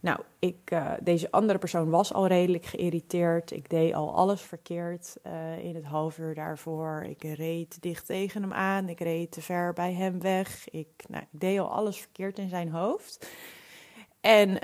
Nou, 0.00 0.20
ik, 0.38 0.70
uh, 0.72 0.92
deze 1.02 1.30
andere 1.30 1.58
persoon 1.58 1.90
was 1.90 2.12
al 2.12 2.26
redelijk 2.26 2.64
geïrriteerd. 2.64 3.50
Ik 3.50 3.70
deed 3.70 3.94
al 3.94 4.14
alles 4.14 4.40
verkeerd 4.40 5.16
uh, 5.26 5.64
in 5.64 5.74
het 5.74 5.84
half 5.84 6.18
uur 6.18 6.34
daarvoor. 6.34 7.06
Ik 7.08 7.22
reed 7.22 7.82
dicht 7.82 8.06
tegen 8.06 8.42
hem 8.42 8.52
aan. 8.52 8.88
Ik 8.88 9.00
reed 9.00 9.30
te 9.30 9.42
ver 9.42 9.72
bij 9.72 9.92
hem 9.92 10.20
weg. 10.20 10.68
Ik, 10.68 10.88
nou, 11.08 11.22
ik 11.22 11.40
deed 11.40 11.58
al 11.58 11.70
alles 11.70 11.98
verkeerd 11.98 12.38
in 12.38 12.48
zijn 12.48 12.70
hoofd. 12.70 13.28
En 14.20 14.48
uh, 14.48 14.56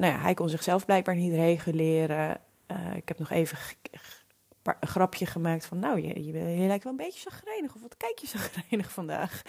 nou 0.00 0.06
ja, 0.06 0.18
hij 0.18 0.34
kon 0.34 0.48
zichzelf 0.48 0.84
blijkbaar 0.84 1.16
niet 1.16 1.32
reguleren. 1.32 2.40
ik 2.94 3.08
heb 3.08 3.18
nog 3.18 3.30
even 3.30 3.58
een 4.80 4.88
grapje 4.88 5.26
gemaakt 5.26 5.66
van, 5.66 5.78
nou, 5.78 6.00
je, 6.00 6.24
je, 6.24 6.66
lijkt 6.66 6.84
wel 6.84 6.92
een 6.92 6.98
beetje 6.98 7.30
zagrijnig. 7.30 7.74
Of 7.74 7.80
wat 7.80 7.96
kijk 7.96 8.18
je 8.18 8.26
zagrijnig 8.26 8.92
vandaag? 8.92 9.42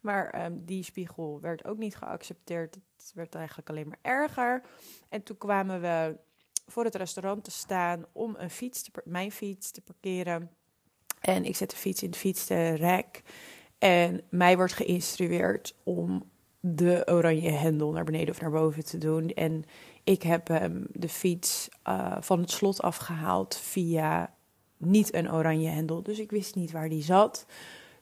Maar 0.00 0.44
um, 0.44 0.64
die 0.64 0.82
spiegel 0.82 1.40
werd 1.40 1.64
ook 1.64 1.78
niet 1.78 1.96
geaccepteerd. 1.96 2.74
Het 2.96 3.12
werd 3.14 3.34
eigenlijk 3.34 3.68
alleen 3.68 3.88
maar 3.88 3.98
erger. 4.02 4.62
En 5.08 5.22
toen 5.22 5.36
kwamen 5.36 5.80
we 5.80 6.16
voor 6.66 6.84
het 6.84 6.94
restaurant 6.94 7.44
te 7.44 7.50
staan 7.50 8.06
om 8.12 8.34
een 8.38 8.50
fiets 8.50 8.82
te, 8.82 8.90
mijn 9.04 9.32
fiets 9.32 9.70
te 9.70 9.80
parkeren. 9.80 10.50
En 11.20 11.44
ik 11.44 11.56
zet 11.56 11.70
de 11.70 11.76
fiets 11.76 12.02
in 12.02 12.08
het 12.08 12.18
fietsenrek. 12.18 13.22
En 13.78 14.22
mij 14.30 14.56
wordt 14.56 14.72
geïnstrueerd 14.72 15.74
om 15.82 16.30
de 16.60 17.02
oranje 17.06 17.50
hendel 17.50 17.92
naar 17.92 18.04
beneden 18.04 18.34
of 18.34 18.40
naar 18.40 18.50
boven 18.50 18.84
te 18.84 18.98
doen. 18.98 19.28
En 19.28 19.64
ik 20.04 20.22
heb 20.22 20.48
um, 20.48 20.86
de 20.92 21.08
fiets 21.08 21.68
uh, 21.88 22.16
van 22.20 22.40
het 22.40 22.50
slot 22.50 22.82
afgehaald 22.82 23.56
via 23.56 24.34
niet 24.78 25.14
een 25.14 25.32
oranje 25.32 25.68
hendel. 25.68 26.02
Dus 26.02 26.18
ik 26.18 26.30
wist 26.30 26.54
niet 26.54 26.70
waar 26.70 26.88
die 26.88 27.02
zat. 27.02 27.46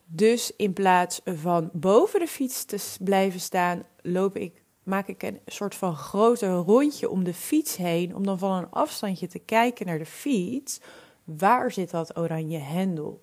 Dus 0.05 0.53
in 0.57 0.73
plaats 0.73 1.21
van 1.25 1.71
boven 1.73 2.21
de 2.21 2.27
fiets 2.27 2.65
te 2.65 2.79
blijven 3.01 3.41
staan, 3.41 3.83
loop 4.03 4.37
ik, 4.37 4.63
maak 4.83 5.09
ik 5.09 5.23
een 5.23 5.41
soort 5.47 5.75
van 5.75 5.97
groter 5.97 6.51
rondje 6.51 7.11
om 7.11 7.25
de 7.25 7.35
fiets 7.35 7.77
heen. 7.77 8.15
Om 8.15 8.25
dan 8.25 8.39
van 8.39 8.53
een 8.53 8.71
afstandje 8.71 9.27
te 9.27 9.39
kijken 9.39 9.87
naar 9.87 9.99
de 9.99 10.07
fiets. 10.07 10.81
Waar 11.25 11.73
zit 11.73 11.91
dat 11.91 12.17
oranje 12.19 12.59
hendel? 12.59 13.23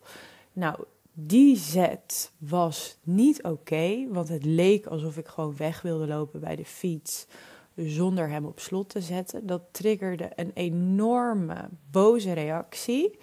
Nou, 0.53 0.75
die 1.13 1.57
zet 1.57 2.31
was 2.37 2.97
niet 3.03 3.43
oké, 3.43 4.07
want 4.09 4.29
het 4.29 4.45
leek 4.45 4.85
alsof 4.85 5.17
ik 5.17 5.27
gewoon 5.27 5.55
weg 5.57 5.81
wilde 5.81 6.07
lopen 6.07 6.39
bij 6.39 6.55
de 6.55 6.65
fiets 6.65 7.27
zonder 7.75 8.29
hem 8.29 8.45
op 8.45 8.59
slot 8.59 8.89
te 8.89 9.01
zetten. 9.01 9.45
Dat 9.45 9.61
triggerde 9.71 10.31
een 10.35 10.51
enorme 10.53 11.69
boze 11.91 12.33
reactie. 12.33 13.17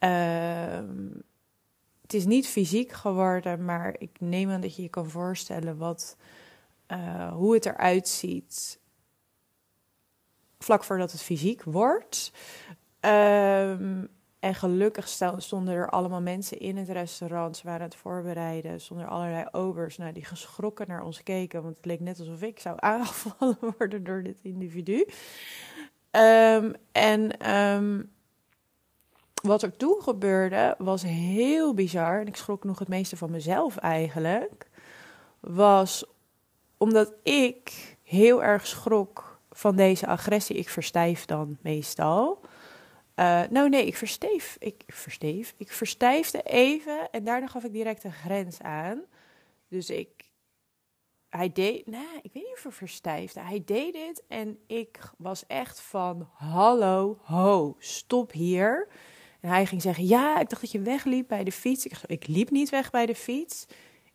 Uh, 0.00 0.78
het 2.02 2.14
is 2.14 2.24
niet 2.24 2.46
fysiek 2.46 2.92
geworden, 2.92 3.64
maar 3.64 3.94
ik 3.98 4.20
neem 4.20 4.50
aan 4.50 4.60
dat 4.60 4.76
je 4.76 4.82
je 4.82 4.88
kan 4.88 5.10
voorstellen 5.10 5.76
wat, 5.76 6.16
uh, 6.88 7.32
hoe 7.32 7.54
het 7.54 7.66
eruit 7.66 8.08
ziet 8.08 8.78
vlak 10.64 10.84
voordat 10.84 11.12
het 11.12 11.22
fysiek 11.22 11.62
wordt. 11.62 12.32
Um, 13.00 14.08
en 14.44 14.54
gelukkig 14.54 15.08
stonden 15.36 15.74
er 15.74 15.90
allemaal 15.90 16.20
mensen 16.20 16.58
in 16.58 16.76
het 16.76 16.88
restaurant. 16.88 17.56
Ze 17.56 17.66
waren 17.66 17.82
het 17.82 17.94
voorbereiden. 17.94 18.80
Stonden 18.80 19.06
er 19.06 19.12
allerlei 19.12 19.44
obers 19.52 19.96
nou, 19.96 20.12
die 20.12 20.24
geschrokken 20.24 20.88
naar 20.88 21.02
ons 21.02 21.22
keken. 21.22 21.62
Want 21.62 21.76
het 21.76 21.84
leek 21.84 22.00
net 22.00 22.18
alsof 22.18 22.42
ik 22.42 22.60
zou 22.60 22.76
aangevallen 22.92 23.58
worden 23.78 24.04
door 24.04 24.22
dit 24.22 24.38
individu. 24.42 25.06
Um, 26.10 26.74
en 26.92 27.50
um, 27.56 28.12
wat 29.42 29.62
er 29.62 29.76
toen 29.76 30.02
gebeurde 30.02 30.74
was 30.78 31.02
heel 31.02 31.74
bizar. 31.74 32.20
En 32.20 32.26
ik 32.26 32.36
schrok 32.36 32.64
nog 32.64 32.78
het 32.78 32.88
meeste 32.88 33.16
van 33.16 33.30
mezelf 33.30 33.76
eigenlijk. 33.76 34.68
Was 35.40 36.04
omdat 36.76 37.12
ik 37.22 37.96
heel 38.02 38.42
erg 38.42 38.66
schrok 38.66 39.38
van 39.50 39.76
deze 39.76 40.06
agressie. 40.06 40.56
Ik 40.56 40.68
verstijf 40.68 41.24
dan 41.24 41.58
meestal. 41.62 42.40
Uh, 43.16 43.42
nou 43.50 43.68
nee, 43.68 43.86
ik 43.86 43.96
versteef. 43.96 44.56
Ik 44.58 44.82
versteef. 44.86 45.54
Ik 45.56 45.72
verstijfde 45.72 46.42
even 46.42 47.10
en 47.10 47.24
daarna 47.24 47.46
gaf 47.46 47.64
ik 47.64 47.72
direct 47.72 48.04
een 48.04 48.12
grens 48.12 48.60
aan. 48.60 49.02
Dus 49.68 49.90
ik. 49.90 50.08
Hij 51.28 51.52
deed. 51.52 51.86
Nee, 51.86 52.20
ik 52.22 52.32
weet 52.32 52.42
niet 52.42 52.52
of 52.56 52.62
hij 52.62 52.72
verstijfde. 52.72 53.40
Hij 53.40 53.62
deed 53.64 53.92
dit 53.92 54.22
en 54.28 54.58
ik 54.66 54.98
was 55.18 55.46
echt 55.46 55.80
van: 55.80 56.28
Hallo, 56.32 57.18
ho, 57.22 57.76
stop 57.78 58.32
hier. 58.32 58.88
En 59.40 59.48
hij 59.48 59.66
ging 59.66 59.82
zeggen: 59.82 60.06
Ja, 60.06 60.40
ik 60.40 60.48
dacht 60.48 60.60
dat 60.60 60.72
je 60.72 60.80
wegliep 60.80 61.28
bij 61.28 61.44
de 61.44 61.52
fiets. 61.52 61.86
Ik, 61.86 61.98
ik 62.06 62.26
liep 62.26 62.50
niet 62.50 62.70
weg 62.70 62.90
bij 62.90 63.06
de 63.06 63.14
fiets. 63.14 63.66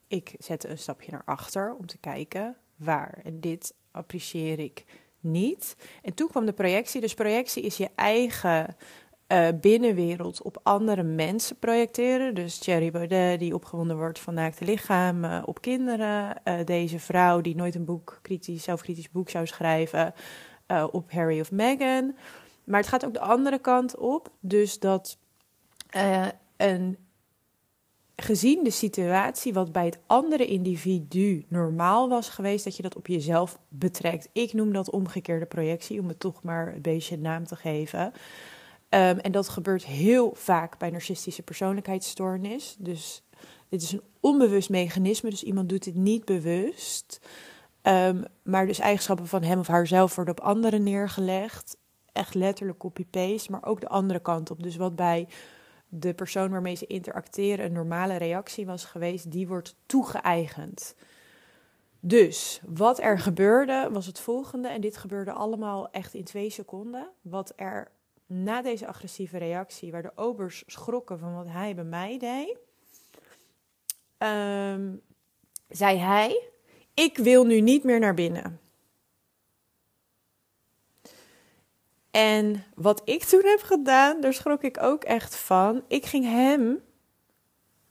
Ik 0.07 0.35
zette 0.37 0.67
een 0.67 0.77
stapje 0.77 1.11
naar 1.11 1.25
achter 1.25 1.75
om 1.75 1.85
te 1.85 1.97
kijken 1.97 2.57
waar. 2.75 3.19
En 3.23 3.39
dit 3.39 3.73
apprecieer 3.91 4.59
ik 4.59 4.85
niet. 5.19 5.75
En 6.01 6.13
toen 6.13 6.27
kwam 6.27 6.45
de 6.45 6.53
projectie. 6.53 7.01
Dus 7.01 7.13
projectie 7.13 7.63
is 7.63 7.77
je 7.77 7.89
eigen 7.95 8.75
uh, 9.27 9.47
binnenwereld 9.61 10.41
op 10.41 10.59
andere 10.63 11.03
mensen 11.03 11.57
projecteren. 11.59 12.35
Dus 12.35 12.57
Thierry 12.57 12.91
Baudet 12.91 13.39
die 13.39 13.53
opgewonden 13.53 13.97
wordt 13.97 14.19
van 14.19 14.33
naakte 14.33 14.65
lichamen 14.65 15.47
op 15.47 15.61
kinderen. 15.61 16.41
Uh, 16.43 16.53
deze 16.65 16.99
vrouw 16.99 17.41
die 17.41 17.55
nooit 17.55 17.75
een 17.75 17.85
boek, 17.85 18.19
kritisch, 18.21 18.63
zelfkritisch 18.63 19.11
boek 19.11 19.29
zou 19.29 19.47
schrijven 19.47 20.13
uh, 20.67 20.87
op 20.91 21.11
Harry 21.11 21.39
of 21.39 21.51
Meghan. 21.51 22.15
Maar 22.63 22.79
het 22.79 22.89
gaat 22.89 23.05
ook 23.05 23.13
de 23.13 23.19
andere 23.19 23.59
kant 23.59 23.97
op. 23.97 24.29
Dus 24.39 24.79
dat 24.79 25.17
een 26.57 26.97
gezien 28.21 28.63
de 28.63 28.71
situatie 28.71 29.53
wat 29.53 29.71
bij 29.71 29.85
het 29.85 29.99
andere 30.07 30.45
individu 30.45 31.45
normaal 31.47 32.09
was 32.09 32.29
geweest, 32.29 32.63
dat 32.63 32.75
je 32.75 32.81
dat 32.81 32.95
op 32.95 33.07
jezelf 33.07 33.59
betrekt. 33.67 34.29
Ik 34.33 34.53
noem 34.53 34.73
dat 34.73 34.89
omgekeerde 34.89 35.45
projectie, 35.45 35.99
om 35.99 36.07
het 36.07 36.19
toch 36.19 36.43
maar 36.43 36.73
een 36.73 36.81
beetje 36.81 37.17
naam 37.17 37.45
te 37.45 37.55
geven. 37.55 38.05
Um, 38.05 38.11
en 39.19 39.31
dat 39.31 39.49
gebeurt 39.49 39.85
heel 39.85 40.31
vaak 40.35 40.77
bij 40.77 40.89
narcistische 40.89 41.41
persoonlijkheidsstoornis. 41.41 42.75
Dus 42.79 43.23
dit 43.69 43.81
is 43.81 43.91
een 43.91 44.01
onbewust 44.19 44.69
mechanisme, 44.69 45.29
dus 45.29 45.43
iemand 45.43 45.69
doet 45.69 45.83
dit 45.83 45.95
niet 45.95 46.25
bewust. 46.25 47.19
Um, 47.83 48.23
maar 48.43 48.67
dus 48.67 48.79
eigenschappen 48.79 49.27
van 49.27 49.43
hem 49.43 49.59
of 49.59 49.67
haarzelf 49.67 50.15
worden 50.15 50.37
op 50.37 50.43
anderen 50.43 50.83
neergelegd. 50.83 51.77
Echt 52.11 52.33
letterlijk 52.33 52.79
copy-paste, 52.79 53.51
maar 53.51 53.65
ook 53.65 53.81
de 53.81 53.87
andere 53.87 54.19
kant 54.19 54.51
op. 54.51 54.63
Dus 54.63 54.75
wat 54.75 54.95
bij 54.95 55.27
de 55.89 56.13
persoon 56.13 56.49
waarmee 56.49 56.75
ze 56.75 56.87
interacteren 56.87 57.65
een 57.65 57.71
normale 57.71 58.17
reactie 58.17 58.65
was 58.65 58.85
geweest, 58.85 59.31
die 59.31 59.47
wordt 59.47 59.75
toegeëigend. 59.85 60.95
Dus 61.99 62.61
wat 62.65 62.99
er 62.99 63.19
gebeurde 63.19 63.89
was 63.91 64.05
het 64.05 64.19
volgende, 64.19 64.67
en 64.67 64.81
dit 64.81 64.97
gebeurde 64.97 65.31
allemaal 65.31 65.91
echt 65.91 66.13
in 66.13 66.23
twee 66.23 66.49
seconden. 66.49 67.09
Wat 67.21 67.53
er 67.55 67.91
na 68.25 68.61
deze 68.61 68.87
agressieve 68.87 69.37
reactie, 69.37 69.91
waar 69.91 70.01
de 70.01 70.11
obers 70.15 70.63
schrokken 70.67 71.19
van 71.19 71.35
wat 71.35 71.47
hij 71.47 71.75
bij 71.75 71.83
mij 71.83 72.17
deed, 72.17 72.57
um, 74.17 75.01
zei 75.67 75.97
hij: 75.97 76.49
Ik 76.93 77.17
wil 77.17 77.45
nu 77.45 77.61
niet 77.61 77.83
meer 77.83 77.99
naar 77.99 78.13
binnen. 78.13 78.59
En 82.11 82.63
wat 82.75 83.01
ik 83.05 83.23
toen 83.23 83.45
heb 83.45 83.61
gedaan, 83.61 84.21
daar 84.21 84.33
schrok 84.33 84.63
ik 84.63 84.81
ook 84.81 85.03
echt 85.03 85.35
van. 85.35 85.83
Ik 85.87 86.05
ging 86.05 86.25
hem 86.25 86.79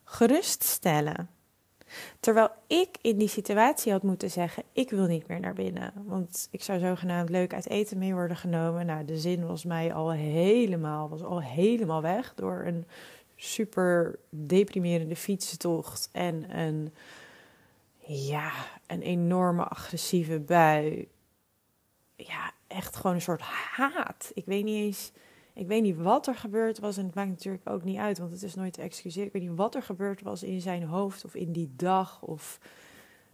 geruststellen. 0.04 1.30
Terwijl 2.20 2.48
ik 2.66 2.88
in 3.00 3.18
die 3.18 3.28
situatie 3.28 3.92
had 3.92 4.02
moeten 4.02 4.30
zeggen: 4.30 4.62
Ik 4.72 4.90
wil 4.90 5.06
niet 5.06 5.26
meer 5.26 5.40
naar 5.40 5.54
binnen. 5.54 5.92
Want 5.94 6.48
ik 6.50 6.62
zou 6.62 6.78
zogenaamd 6.78 7.30
leuk 7.30 7.54
uit 7.54 7.68
eten 7.68 7.98
mee 7.98 8.14
worden 8.14 8.36
genomen. 8.36 8.86
Nou, 8.86 9.04
de 9.04 9.18
zin 9.18 9.46
was 9.46 9.64
mij 9.64 9.94
al 9.94 10.12
helemaal, 10.12 11.08
was 11.08 11.22
al 11.22 11.42
helemaal 11.42 12.02
weg 12.02 12.34
door 12.34 12.62
een 12.66 12.86
super 13.36 14.18
deprimerende 14.30 15.16
fietstocht 15.16 16.08
en 16.12 16.58
een, 16.58 16.94
ja, 17.98 18.52
een 18.86 19.02
enorme 19.02 19.64
agressieve 19.64 20.40
bui. 20.40 21.08
Ja, 22.16 22.52
echt 22.68 22.96
gewoon 22.96 23.14
een 23.14 23.22
soort 23.22 23.40
haat. 23.40 24.30
Ik 24.34 24.44
weet 24.44 24.64
niet 24.64 24.84
eens. 24.84 25.12
Ik 25.52 25.66
weet 25.66 25.82
niet 25.82 25.96
wat 25.96 26.26
er 26.26 26.34
gebeurd 26.34 26.78
was. 26.78 26.96
En 26.96 27.04
het 27.04 27.14
maakt 27.14 27.28
natuurlijk 27.28 27.68
ook 27.68 27.84
niet 27.84 27.98
uit, 27.98 28.18
want 28.18 28.32
het 28.32 28.42
is 28.42 28.54
nooit 28.54 28.72
te 28.72 28.82
excuseren. 28.82 29.26
Ik 29.26 29.32
weet 29.32 29.42
niet 29.42 29.56
wat 29.56 29.74
er 29.74 29.82
gebeurd 29.82 30.22
was 30.22 30.42
in 30.42 30.60
zijn 30.60 30.82
hoofd 30.82 31.24
of 31.24 31.34
in 31.34 31.52
die 31.52 31.72
dag. 31.76 32.22
Of 32.22 32.60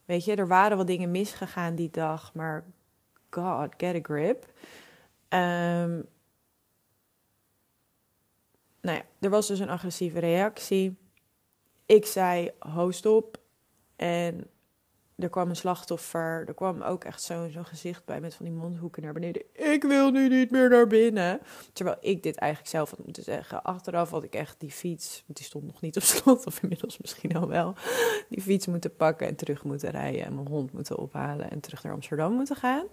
weet 0.04 0.24
je, 0.24 0.34
er 0.34 0.48
waren 0.48 0.76
wel 0.76 0.86
dingen 0.86 1.10
misgegaan 1.10 1.74
die 1.74 1.90
dag. 1.90 2.34
Maar 2.34 2.64
God, 3.30 3.74
get 3.76 3.94
a 3.94 4.00
grip. 4.02 4.44
Um, 5.28 6.06
nou 8.80 8.96
ja, 8.96 9.02
er 9.20 9.30
was 9.30 9.46
dus 9.46 9.58
een 9.58 9.68
agressieve 9.68 10.18
reactie. 10.18 10.96
Ik 11.86 12.06
zei, 12.06 12.50
host 12.58 13.06
op. 13.06 13.38
En 13.96 14.46
er 15.16 15.28
kwam 15.28 15.49
een 15.49 15.56
slachtoffer. 15.56 16.44
Er 16.47 16.54
kwam 16.54 16.83
ook 16.83 17.04
echt 17.04 17.23
zo'n 17.23 17.50
zo 17.50 17.62
gezicht 17.62 18.04
bij 18.04 18.21
met 18.21 18.35
van 18.35 18.44
die 18.44 18.54
mondhoeken 18.54 19.02
naar 19.02 19.12
beneden. 19.12 19.42
Ik 19.52 19.83
wil 19.83 20.11
nu 20.11 20.28
niet 20.28 20.50
meer 20.50 20.68
naar 20.71 20.87
binnen. 20.87 21.40
Terwijl 21.73 21.97
ik 22.00 22.23
dit 22.23 22.37
eigenlijk 22.37 22.71
zelf 22.73 22.90
had 22.90 23.04
moeten 23.04 23.23
zeggen. 23.23 23.62
Achteraf 23.62 24.11
had 24.11 24.25
ik 24.25 24.35
echt 24.35 24.61
die 24.61 24.71
fiets, 24.71 25.23
want 25.26 25.38
die 25.38 25.47
stond 25.47 25.64
nog 25.64 25.80
niet 25.80 25.97
op 25.97 26.02
slot, 26.12 26.47
of 26.47 26.62
inmiddels 26.62 26.99
misschien 26.99 27.37
al 27.37 27.49
wel. 27.49 27.75
Die 28.28 28.42
fiets 28.42 28.66
moeten 28.66 28.97
pakken 28.97 29.26
en 29.26 29.37
terug 29.37 29.64
moeten 29.64 29.90
rijden. 29.90 30.25
En 30.25 30.35
mijn 30.35 30.49
hond 30.49 30.73
moeten 30.73 30.99
ophalen 30.99 31.50
en 31.50 31.61
terug 31.61 31.83
naar 31.83 31.92
Amsterdam 31.92 32.33
moeten 32.33 32.56
gaan. 32.56 32.87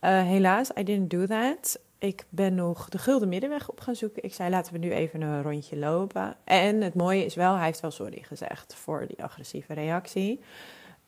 Uh, 0.00 0.22
helaas, 0.22 0.70
I 0.78 0.84
didn't 0.84 1.10
do 1.10 1.26
that. 1.26 1.80
Ik 1.98 2.24
ben 2.28 2.54
nog 2.54 2.88
de 2.88 2.98
gulden 2.98 3.28
middenweg 3.28 3.70
op 3.70 3.80
gaan 3.80 3.94
zoeken. 3.94 4.22
Ik 4.22 4.34
zei, 4.34 4.50
laten 4.50 4.72
we 4.72 4.78
nu 4.78 4.92
even 4.92 5.20
een 5.20 5.42
rondje 5.42 5.76
lopen. 5.76 6.36
En 6.44 6.80
het 6.80 6.94
mooie 6.94 7.24
is 7.24 7.34
wel, 7.34 7.54
hij 7.54 7.64
heeft 7.64 7.80
wel 7.80 7.90
sorry 7.90 8.22
gezegd 8.22 8.74
voor 8.74 9.06
die 9.06 9.22
agressieve 9.22 9.74
reactie. 9.74 10.40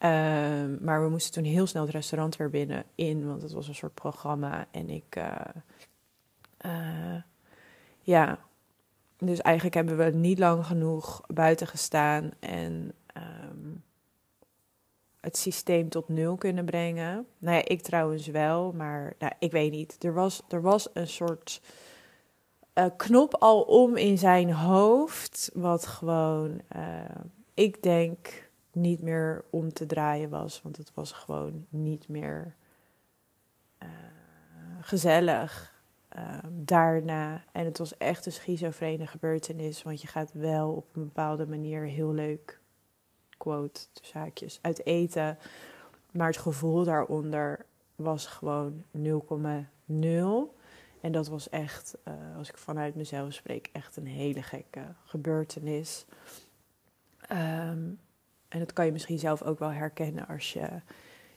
Ehm, 0.01 0.85
maar 0.85 1.03
we 1.03 1.09
moesten 1.09 1.33
toen 1.33 1.53
heel 1.53 1.67
snel 1.67 1.83
het 1.83 1.93
restaurant 1.93 2.37
weer 2.37 2.51
binnen 2.51 2.85
in, 2.95 3.27
want 3.27 3.43
het 3.43 3.53
was 3.53 3.69
een 3.69 3.75
soort 3.75 3.95
programma. 3.95 4.67
En 4.71 4.91
ik, 4.91 5.17
uh, 5.17 5.37
uh, 6.67 7.23
ja, 8.01 8.39
dus 9.19 9.41
eigenlijk 9.41 9.75
hebben 9.75 9.97
we 9.97 10.05
niet 10.05 10.39
lang 10.39 10.67
genoeg 10.67 11.21
buiten 11.27 11.67
gestaan 11.67 12.31
en 12.39 12.93
um, 13.17 13.83
het 15.21 15.37
systeem 15.37 15.89
tot 15.89 16.09
nul 16.09 16.37
kunnen 16.37 16.65
brengen. 16.65 17.27
Nou 17.39 17.57
ja, 17.57 17.65
ik 17.65 17.83
trouwens 17.83 18.27
wel, 18.27 18.73
maar 18.73 19.15
nou, 19.19 19.33
ik 19.39 19.53
weet 19.53 19.71
niet. 19.71 20.05
Er 20.05 20.15
was, 20.15 20.43
er 20.49 20.63
was 20.63 20.89
een 20.93 21.09
soort 21.09 21.63
uh, 22.75 22.85
knop 22.97 23.35
al 23.35 23.63
om 23.63 23.97
in 23.97 24.19
zijn 24.19 24.53
hoofd, 24.53 25.51
wat 25.55 25.87
gewoon, 25.87 26.61
ik 27.55 27.83
denk 27.83 28.50
niet 28.73 29.03
meer 29.03 29.45
om 29.51 29.73
te 29.73 29.87
draaien 29.87 30.31
was. 30.31 30.63
Want 30.63 30.77
het 30.77 30.95
was 30.95 31.13
gewoon 31.13 31.67
niet 31.69 32.09
meer 32.09 32.55
uh, 33.83 33.89
gezellig 34.81 35.79
uh, 36.17 36.39
daarna. 36.51 37.45
En 37.53 37.65
het 37.65 37.79
was 37.79 37.97
echt 37.97 38.27
een 38.27 38.33
schizofrene 38.33 39.07
gebeurtenis. 39.07 39.83
Want 39.83 40.01
je 40.01 40.07
gaat 40.07 40.33
wel 40.33 40.73
op 40.73 40.97
een 40.97 41.05
bepaalde 41.05 41.47
manier 41.47 41.83
heel 41.83 42.13
leuk, 42.13 42.61
quote, 43.37 43.81
zaakjes, 44.03 44.59
uit 44.63 44.87
eten. 44.87 45.39
Maar 46.13 46.27
het 46.27 46.39
gevoel 46.39 46.85
daaronder 46.85 47.67
was 47.97 48.27
gewoon 48.27 48.85
0,0. 48.97 50.59
En 51.01 51.13
dat 51.13 51.29
was 51.29 51.49
echt, 51.49 51.97
uh, 52.09 52.37
als 52.37 52.49
ik 52.49 52.57
vanuit 52.57 52.95
mezelf 52.95 53.33
spreek, 53.33 53.69
echt 53.73 53.97
een 53.97 54.07
hele 54.07 54.43
gekke 54.43 54.95
gebeurtenis. 55.05 56.07
Um, 57.33 57.99
en 58.51 58.59
dat 58.59 58.73
kan 58.73 58.87
je 58.87 58.93
misschien 58.93 59.19
zelf 59.19 59.43
ook 59.43 59.59
wel 59.59 59.73
herkennen 59.73 60.27
als 60.27 60.53
je 60.53 60.69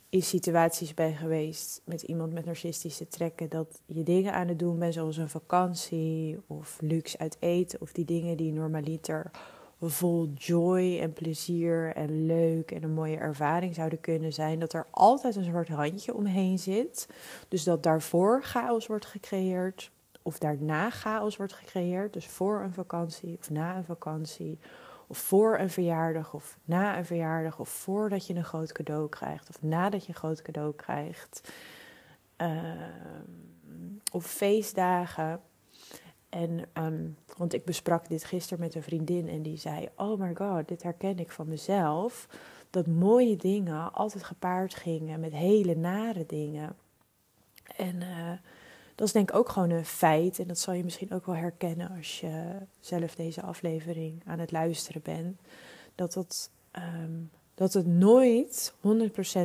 in 0.10 0.22
situaties 0.22 0.93
bent 0.93 1.17
geweest 1.17 1.82
met 1.86 2.01
iemand 2.01 2.34
met 2.34 2.46
narcistische 2.46 3.08
trekken. 3.08 3.50
Dat 3.50 3.82
je 3.86 4.03
dingen 4.03 4.34
aan 4.34 4.48
het 4.48 4.60
doen 4.60 4.79
bent, 4.79 4.93
zoals 4.93 5.17
een 5.17 5.29
vakantie 5.29 6.39
of 6.48 6.77
luxe 6.82 7.17
uit 7.17 7.38
eten. 7.39 7.82
Of 7.82 7.91
die 7.91 8.05
dingen 8.05 8.38
die 8.38 8.51
normaliter 8.51 9.32
vol 9.79 10.29
joy 10.36 11.00
en 11.00 11.13
plezier 11.13 11.96
en 11.96 12.25
leuk 12.25 12.72
en 12.72 12.84
een 12.84 12.93
mooie 12.93 13.17
ervaring 13.17 13.75
zouden 13.75 14.00
kunnen 14.00 14.34
zijn. 14.34 14.60
Dat 14.60 14.74
er 14.74 14.88
altijd 14.91 15.36
een 15.36 15.43
soort 15.43 15.70
handje 15.70 16.13
omheen 16.15 16.60
zit. 16.60 17.08
Dus 17.48 17.63
dat 17.63 17.84
daarvoor 17.84 18.43
chaos 18.43 18.88
wordt 18.88 19.05
gecreëerd. 19.05 19.91
Of 20.22 20.38
daarna 20.38 20.89
chaos 20.89 21.38
wordt 21.38 21.53
gecreëerd. 21.53 22.13
Dus 22.13 22.27
voor 22.27 22.62
een 22.62 22.74
vakantie 22.74 23.38
of 23.39 23.50
na 23.50 23.77
een 23.77 23.86
vakantie 23.86 24.60
of 25.13 25.20
voor 25.20 25.60
een 25.60 25.70
verjaardag, 25.70 26.34
of 26.34 26.58
na 26.65 26.98
een 26.98 27.05
verjaardag, 27.05 27.60
of 27.60 27.70
voordat 27.70 28.27
je 28.27 28.36
een 28.36 28.43
groot 28.43 28.72
cadeau 28.72 29.10
krijgt, 29.10 29.50
of 29.50 29.62
nadat 29.62 30.01
je 30.01 30.10
een 30.10 30.15
groot 30.15 30.41
cadeau 30.41 30.75
krijgt. 30.75 31.53
Uh, 32.38 32.74
of 34.12 34.25
feestdagen. 34.25 35.41
En, 36.29 36.70
um, 36.74 37.17
want 37.38 37.53
ik 37.53 37.65
besprak 37.65 38.08
dit 38.08 38.24
gisteren 38.24 38.60
met 38.60 38.75
een 38.75 38.84
vriendin 38.84 39.29
en 39.29 39.41
die 39.41 39.58
zei: 39.58 39.89
Oh 39.96 40.20
my 40.20 40.36
god, 40.36 40.67
dit 40.67 40.84
herken 40.84 41.20
ik 41.20 41.32
van 41.32 41.48
mezelf. 41.48 42.27
Dat 42.70 42.88
mooie 42.88 43.36
dingen 43.36 43.93
altijd 43.93 44.24
gepaard 44.24 44.75
gingen 44.75 45.20
met 45.20 45.34
hele 45.34 45.75
nare 45.75 46.25
dingen. 46.25 46.75
En 47.75 47.96
uh, 48.01 48.32
dat 48.96 49.08
is 49.08 49.14
denk 49.14 49.30
ik 49.30 49.36
ook 49.36 49.50
gewoon 49.50 49.70
een 49.70 49.86
feit. 49.86 50.40
En 50.40 50.48
dat 50.48 50.60
zal 50.60 50.74
je 50.74 50.84
misschien 50.84 51.14
ook 51.14 51.26
wel 51.26 51.36
herkennen 51.36 51.92
als 51.98 52.20
je 52.20 52.58
zelf 52.80 53.16
deze 53.16 53.42
aflevering 53.42 54.22
aan 54.26 54.40
het 54.40 54.52
luisteren 54.52 55.02
bent. 55.02 55.42
Dat, 55.96 56.14
dat, 56.14 56.50
um, 56.78 57.32
dat 57.56 57.74
het 57.74 57.88
nooit 57.88 58.74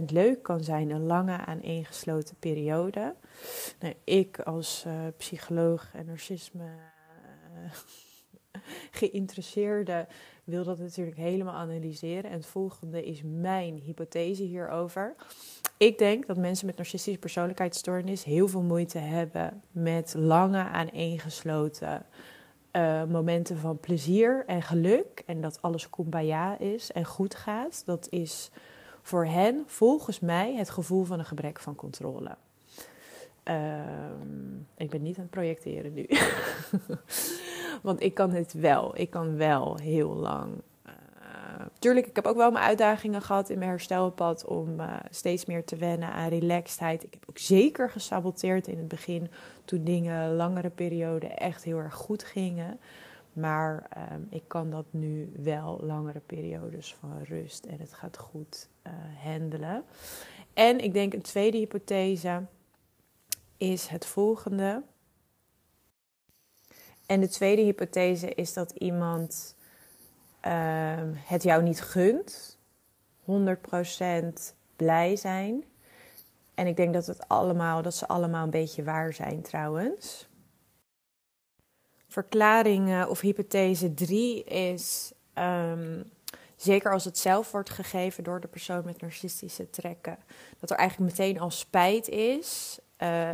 100% 0.00 0.04
leuk 0.06 0.42
kan 0.42 0.64
zijn, 0.64 0.90
een 0.90 1.06
lange 1.06 1.36
aaneengesloten 1.36 2.36
periode. 2.38 3.14
Nou, 3.80 3.94
ik 4.04 4.40
als 4.40 4.84
uh, 4.86 4.92
psycholoog 5.16 5.90
en 5.92 6.06
narcisme 6.06 6.68
uh, 7.54 7.70
geïnteresseerde 9.00 10.06
wil 10.44 10.64
dat 10.64 10.78
natuurlijk 10.78 11.16
helemaal 11.16 11.54
analyseren. 11.54 12.30
En 12.30 12.36
het 12.36 12.46
volgende 12.46 13.04
is 13.04 13.22
mijn 13.24 13.76
hypothese 13.76 14.42
hierover. 14.42 15.14
Ik 15.78 15.98
denk 15.98 16.26
dat 16.26 16.36
mensen 16.36 16.66
met 16.66 16.76
narcistische 16.76 17.18
persoonlijkheidsstoornis 17.18 18.24
heel 18.24 18.48
veel 18.48 18.62
moeite 18.62 18.98
hebben 18.98 19.62
met 19.70 20.14
lange 20.16 20.64
aaneengesloten 20.64 22.06
uh, 22.72 23.04
momenten 23.04 23.58
van 23.58 23.78
plezier 23.78 24.44
en 24.46 24.62
geluk. 24.62 25.22
En 25.26 25.40
dat 25.40 25.62
alles 25.62 25.90
kumbaya 25.90 26.58
is 26.58 26.92
en 26.92 27.04
goed 27.04 27.34
gaat. 27.34 27.82
Dat 27.86 28.06
is 28.10 28.50
voor 29.02 29.26
hen 29.26 29.62
volgens 29.66 30.20
mij 30.20 30.54
het 30.54 30.70
gevoel 30.70 31.04
van 31.04 31.18
een 31.18 31.24
gebrek 31.24 31.60
van 31.60 31.74
controle. 31.74 32.36
Uh, 33.44 33.80
ik 34.76 34.90
ben 34.90 35.02
niet 35.02 35.16
aan 35.16 35.22
het 35.22 35.30
projecteren 35.30 35.94
nu. 35.94 36.06
Want 37.82 38.02
ik 38.02 38.14
kan 38.14 38.30
het 38.30 38.52
wel. 38.52 38.98
Ik 38.98 39.10
kan 39.10 39.36
wel 39.36 39.76
heel 39.76 40.14
lang. 40.14 40.62
Uh, 41.58 41.64
tuurlijk, 41.78 42.06
ik 42.06 42.16
heb 42.16 42.26
ook 42.26 42.36
wel 42.36 42.50
mijn 42.50 42.64
uitdagingen 42.64 43.22
gehad 43.22 43.50
in 43.50 43.58
mijn 43.58 43.70
herstelpad 43.70 44.44
om 44.44 44.80
uh, 44.80 44.96
steeds 45.10 45.44
meer 45.44 45.64
te 45.64 45.76
wennen 45.76 46.12
aan 46.12 46.28
relaxedheid. 46.28 47.02
Ik 47.02 47.12
heb 47.12 47.24
ook 47.28 47.38
zeker 47.38 47.90
gesaboteerd 47.90 48.66
in 48.66 48.78
het 48.78 48.88
begin 48.88 49.30
toen 49.64 49.84
dingen 49.84 50.34
langere 50.34 50.70
perioden 50.70 51.36
echt 51.36 51.64
heel 51.64 51.78
erg 51.78 51.94
goed 51.94 52.24
gingen. 52.24 52.80
Maar 53.32 53.88
um, 54.12 54.26
ik 54.30 54.42
kan 54.46 54.70
dat 54.70 54.84
nu 54.90 55.32
wel 55.36 55.80
langere 55.82 56.20
periodes 56.20 56.94
van 56.94 57.22
rust 57.22 57.64
en 57.64 57.78
het 57.78 57.94
gaat 57.94 58.18
goed 58.18 58.68
uh, 58.86 58.92
handelen. 59.22 59.84
En 60.54 60.78
ik 60.80 60.92
denk 60.92 61.12
een 61.12 61.22
tweede 61.22 61.58
hypothese 61.58 62.42
is 63.56 63.86
het 63.86 64.06
volgende. 64.06 64.82
En 67.06 67.20
de 67.20 67.28
tweede 67.28 67.62
hypothese 67.62 68.34
is 68.34 68.52
dat 68.52 68.70
iemand 68.70 69.56
uh, 70.48 70.94
het 71.14 71.42
jou 71.42 71.62
niet 71.62 71.80
gunt, 71.80 72.58
100% 73.24 73.32
blij 74.76 75.16
zijn. 75.16 75.64
En 76.54 76.66
ik 76.66 76.76
denk 76.76 76.94
dat, 76.94 77.06
het 77.06 77.28
allemaal, 77.28 77.82
dat 77.82 77.94
ze 77.94 78.08
allemaal 78.08 78.44
een 78.44 78.50
beetje 78.50 78.82
waar 78.82 79.12
zijn 79.12 79.42
trouwens. 79.42 80.28
Verklaring 82.08 83.04
of 83.04 83.20
hypothese 83.20 83.94
3 83.94 84.44
is, 84.44 85.12
um, 85.34 86.10
zeker 86.56 86.92
als 86.92 87.04
het 87.04 87.18
zelf 87.18 87.50
wordt 87.50 87.70
gegeven 87.70 88.24
door 88.24 88.40
de 88.40 88.48
persoon 88.48 88.84
met 88.84 89.00
narcistische 89.00 89.70
trekken, 89.70 90.18
dat 90.58 90.70
er 90.70 90.76
eigenlijk 90.76 91.10
meteen 91.10 91.40
al 91.40 91.50
spijt 91.50 92.08
is. 92.08 92.78
Uh, 93.02 93.30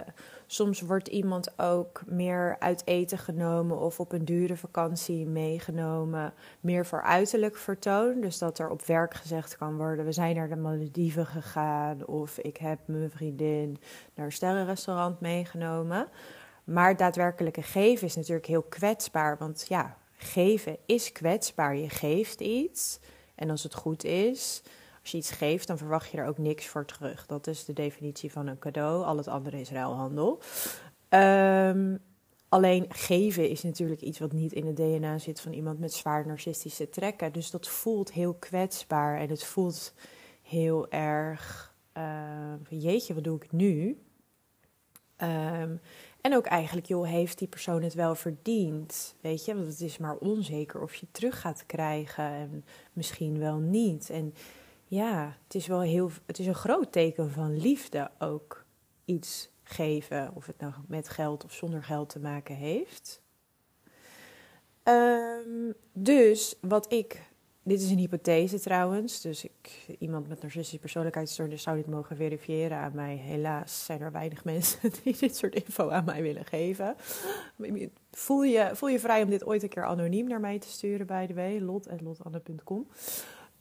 Soms 0.55 0.81
wordt 0.81 1.09
iemand 1.09 1.59
ook 1.59 2.03
meer 2.07 2.57
uit 2.59 2.83
eten 2.87 3.19
genomen 3.19 3.79
of 3.79 4.01
op 4.01 4.13
een 4.13 4.25
dure 4.25 4.57
vakantie 4.57 5.27
meegenomen. 5.27 6.35
Meer 6.61 6.87
voor 6.87 7.03
uiterlijk 7.03 7.57
vertoon. 7.57 8.21
Dus 8.21 8.39
dat 8.39 8.59
er 8.59 8.71
op 8.71 8.83
werk 8.83 9.15
gezegd 9.15 9.57
kan 9.57 9.77
worden: 9.77 10.05
we 10.05 10.13
zijn 10.13 10.37
naar 10.37 10.49
de 10.49 10.57
Malediven 10.57 11.27
gegaan. 11.27 12.07
Of 12.07 12.39
ik 12.39 12.57
heb 12.57 12.79
mijn 12.85 13.11
vriendin 13.11 13.79
naar 14.15 14.27
een 14.27 14.33
sterrenrestaurant 14.33 15.21
meegenomen. 15.21 16.09
Maar 16.65 16.89
het 16.89 16.99
daadwerkelijke 16.99 17.63
geven 17.63 18.07
is 18.07 18.17
natuurlijk 18.17 18.47
heel 18.47 18.67
kwetsbaar. 18.69 19.39
Want 19.39 19.65
ja, 19.69 19.97
geven 20.17 20.77
is 20.87 21.13
kwetsbaar. 21.13 21.77
Je 21.77 21.89
geeft 21.89 22.41
iets. 22.41 23.01
En 23.35 23.51
als 23.51 23.63
het 23.63 23.75
goed 23.75 24.05
is, 24.05 24.63
als 25.05 25.13
je 25.13 25.19
iets 25.19 25.31
geeft, 25.31 25.67
dan 25.67 25.79
verwacht 25.79 26.11
je 26.11 26.19
er 26.19 26.27
ook 26.27 26.39
niks 26.39 26.67
voor 26.67 26.85
terug. 26.85 27.27
Dat 27.27 27.47
is 27.47 27.65
de 27.65 27.73
definitie 27.73 28.33
van 28.33 28.47
een 28.47 28.59
cadeau. 28.59 29.05
Al 29.05 29.17
het 29.17 29.29
andere 29.29 29.61
is 29.61 29.71
ruilhandel. 29.71 30.41
Um, 31.09 31.99
alleen 32.49 32.87
geven 32.89 33.49
is 33.49 33.63
natuurlijk 33.63 34.01
iets 34.01 34.19
wat 34.19 34.33
niet 34.33 34.53
in 34.53 34.67
het 34.67 34.77
DNA 34.77 35.19
zit 35.19 35.41
van 35.41 35.53
iemand 35.53 35.79
met 35.79 35.93
zwaar 35.93 36.27
narcistische 36.27 36.89
trekken. 36.89 37.33
Dus 37.33 37.51
dat 37.51 37.69
voelt 37.69 38.13
heel 38.13 38.35
kwetsbaar 38.35 39.19
en 39.19 39.29
het 39.29 39.45
voelt 39.45 39.95
heel 40.43 40.91
erg. 40.91 41.75
Uh, 41.97 42.53
jeetje, 42.69 43.15
wat 43.15 43.25
doe 43.25 43.37
ik 43.37 43.53
nu? 43.53 43.99
Um, 45.17 45.81
en 46.21 46.35
ook 46.35 46.47
eigenlijk, 46.47 46.87
joh, 46.87 47.07
heeft 47.07 47.39
die 47.39 47.49
persoon 47.49 47.83
het 47.83 47.95
wel 47.95 48.15
verdiend? 48.15 49.15
Weet 49.21 49.45
je, 49.45 49.55
want 49.55 49.67
het 49.67 49.81
is 49.81 49.99
maar 49.99 50.17
onzeker 50.17 50.83
of 50.83 50.95
je 50.95 51.01
het 51.01 51.15
terug 51.15 51.41
gaat 51.41 51.67
krijgen 51.67 52.25
en 52.25 52.65
misschien 52.93 53.39
wel 53.39 53.59
niet. 53.59 54.11
En 54.11 54.35
ja, 54.85 55.37
het 55.45 55.55
is 55.55 55.67
wel 55.67 55.81
heel, 55.81 56.11
het 56.27 56.39
is 56.39 56.47
een 56.47 56.55
groot 56.55 56.93
teken 56.93 57.31
van 57.31 57.57
liefde 57.57 58.11
ook 58.19 58.65
iets 59.05 59.51
geven, 59.63 60.31
of 60.35 60.47
het 60.47 60.61
nou 60.61 60.73
met 60.89 61.09
geld 61.09 61.45
of 61.45 61.53
zonder 61.53 61.85
geld 61.85 62.09
te 62.09 62.19
maken 62.19 62.55
heeft. 62.55 63.23
Um, 64.85 65.75
dus 65.93 66.55
wat 66.61 66.93
ik, 66.93 67.23
dit 67.63 67.83
is 67.83 67.91
een 67.91 67.99
hypothese 67.99 68.61
trouwens, 68.61 69.21
dus 69.21 69.45
ik, 69.45 69.97
iemand 69.99 70.29
met 70.29 70.43
narcistische 70.43 70.79
persoonlijkheidsstoornis 70.79 71.63
zou 71.63 71.77
dit 71.77 71.87
mogen 71.87 72.17
verifiëren 72.17 72.79
aan 72.79 72.95
mij. 72.95 73.17
Helaas 73.17 73.85
zijn 73.85 74.01
er 74.01 74.13
weinig 74.13 74.45
mensen 74.45 74.91
die 75.03 75.17
dit 75.17 75.37
soort 75.37 75.55
info 75.55 75.89
aan 75.89 76.05
mij 76.05 76.23
willen 76.23 76.45
geven. 76.45 76.97
Voel 78.11 78.43
je, 78.43 78.71
voel 78.73 78.89
je 78.89 79.01
vrij 79.01 79.23
om 79.23 79.31
dit 79.31 79.47
ooit 79.47 79.63
een 79.63 79.69
keer 79.69 79.85
anoniem 79.85 80.29
naar 80.29 80.41
mij 80.41 80.59
te 80.59 80.69
sturen, 80.69 81.07
by 81.07 81.27
the 81.27 81.35
way, 81.35 81.59
lot.lotanne.com. 81.59 82.87